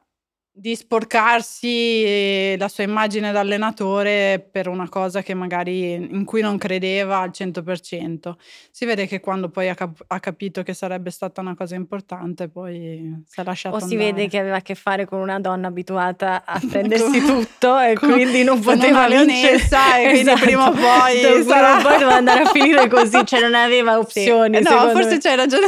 di 0.54 0.76
sporcarsi 0.76 2.56
la 2.58 2.68
sua 2.68 2.84
immagine 2.84 3.32
da 3.32 3.40
allenatore 3.40 4.46
per 4.52 4.68
una 4.68 4.90
cosa 4.90 5.22
che 5.24 5.34
magari 5.34 5.94
in 5.94 6.26
cui 6.26 6.42
non 6.42 6.58
credeva 6.58 7.20
al 7.20 7.30
100%. 7.34 8.34
Si 8.70 8.86
vede 8.86 9.08
che 9.08 9.22
quando 9.22 9.50
poi 9.50 9.70
ha, 9.70 9.76
cap- 9.76 10.04
ha 10.08 10.20
capito 10.20 10.62
che 10.62 10.74
sarebbe 10.74 11.10
stata 11.10 11.40
una 11.42 11.56
cosa 11.56 11.76
importante, 11.76 12.50
poi 12.50 13.24
si 13.26 13.40
è 13.40 13.44
lasciato 13.46 13.78
O 13.78 13.80
si 13.80 13.94
andare. 13.94 14.12
vede 14.12 14.28
che 14.28 14.38
aveva 14.40 14.58
a 14.58 14.62
che 14.62 14.76
fare 14.76 15.06
con 15.06 15.20
una 15.20 15.40
donna 15.40 15.68
abituata 15.70 16.44
a 16.46 16.60
prendersi 16.70 17.22
tutto 17.26 17.80
e 17.80 17.94
con- 17.94 18.12
quindi 18.12 18.44
non 18.44 18.60
poteva 18.60 19.08
Vanessa 19.08 20.00
e 20.00 20.10
quindi 20.12 20.34
prima 20.40 20.68
o 20.68 20.72
poi 20.74 21.44
sarà- 21.44 21.82
poi 21.82 21.94
doveva 21.94 22.16
andare 22.16 22.42
a 22.42 22.50
finire 22.50 22.88
così, 22.90 23.26
cioè 23.26 23.40
non 23.42 23.56
aveva 23.56 23.94
Sì. 23.94 23.98
opzioni. 24.00 24.58
Eh, 24.58 24.62
no, 24.62 24.90
forse 24.92 25.12
me. 25.12 25.18
c'hai 25.20 25.36
ragione 25.38 25.68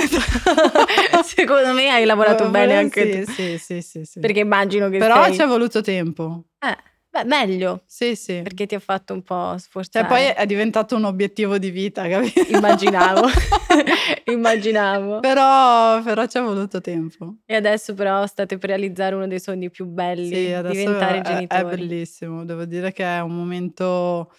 secondo 1.24 1.74
me 1.74 1.90
hai 1.90 2.06
lavorato 2.06 2.50
bene 2.50 2.76
anche 2.76 3.12
sì, 3.12 3.24
tu. 3.26 3.32
Sì, 3.32 3.58
sì, 3.58 3.82
sì, 3.82 4.06
sì. 4.06 4.20
Perché 4.20 4.40
immagino 4.40 4.83
che 4.90 4.98
Però 4.98 5.24
sei... 5.24 5.34
ci 5.36 5.42
è 5.42 5.46
voluto 5.46 5.82
tempo. 5.82 6.46
Eh, 6.60 6.78
beh, 7.10 7.24
meglio, 7.26 7.84
Sì, 7.86 8.16
sì. 8.16 8.42
perché 8.42 8.66
ti 8.66 8.76
ha 8.76 8.80
fatto 8.80 9.14
un 9.14 9.22
po' 9.24 9.50
Cioè, 9.52 9.60
sforzare. 9.60 10.08
poi 10.08 10.24
è 10.26 10.46
diventato 10.46 10.96
un 10.96 11.04
obiettivo 11.06 11.58
di 11.58 11.70
vita, 11.72 12.08
capito? 12.08 12.42
Immaginavo. 12.56 13.28
Immaginavo. 14.26 15.20
però, 15.20 16.02
però 16.02 16.26
ci 16.26 16.38
è 16.38 16.42
voluto 16.42 16.80
tempo. 16.82 17.36
E 17.46 17.56
adesso 17.56 17.94
però 17.94 18.26
state 18.26 18.58
per 18.58 18.70
realizzare 18.70 19.16
uno 19.16 19.28
dei 19.28 19.40
sogni 19.40 19.70
più 19.70 19.86
belli, 19.86 20.28
Sì, 20.28 20.46
diventare 20.46 21.18
è, 21.18 21.22
è 21.22 21.22
genitori. 21.22 21.64
bellissimo. 21.76 22.46
Devo 22.46 22.66
dire 22.66 22.92
che 22.94 23.04
è 23.04 23.20
un 23.20 23.36
momento 23.36 24.32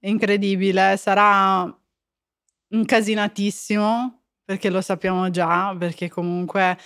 incredibile. 0.00 0.96
Sarà 0.96 1.72
incasinatissimo, 2.68 4.22
perché 4.44 4.70
lo 4.70 4.80
sappiamo 4.80 5.30
già, 5.30 5.74
perché 5.78 6.08
comunque 6.08 6.76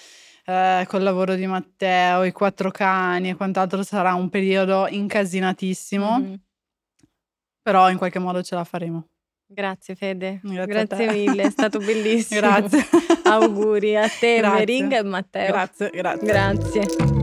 eh, 0.47 0.85
col 0.89 1.03
lavoro 1.03 1.35
di 1.35 1.47
Matteo, 1.47 2.25
i 2.25 2.33
quattro 2.33 2.71
cani 2.71 3.31
e 3.31 3.35
quant'altro 3.35 3.83
sarà 3.83 4.15
un 4.15 4.29
periodo 4.29 4.87
incasinatissimo, 4.89 6.19
Mhm. 6.21 6.35
però 7.63 7.91
in 7.91 7.99
qualche 7.99 8.19
modo 8.19 8.43
ce 8.43 8.55
la 8.55 8.65
faremo. 8.65 9.09
Grazie 9.49 9.95
Fede, 9.95 10.41
Grazie 10.43 10.67
grazie 10.67 11.13
mille, 11.13 11.43
è 11.45 11.51
stato 11.51 11.79
bellissimo. 11.85 12.41
Grazie. 12.41 12.85
Auguri 13.25 13.97
a 13.97 14.09
te, 14.09 14.39
Grazie. 14.39 14.59
Meringa 14.59 14.97
e 14.99 15.03
Matteo. 15.05 15.47
Grazie, 15.47 15.91
grazie. 15.91 16.27
Grazie. 16.27 17.16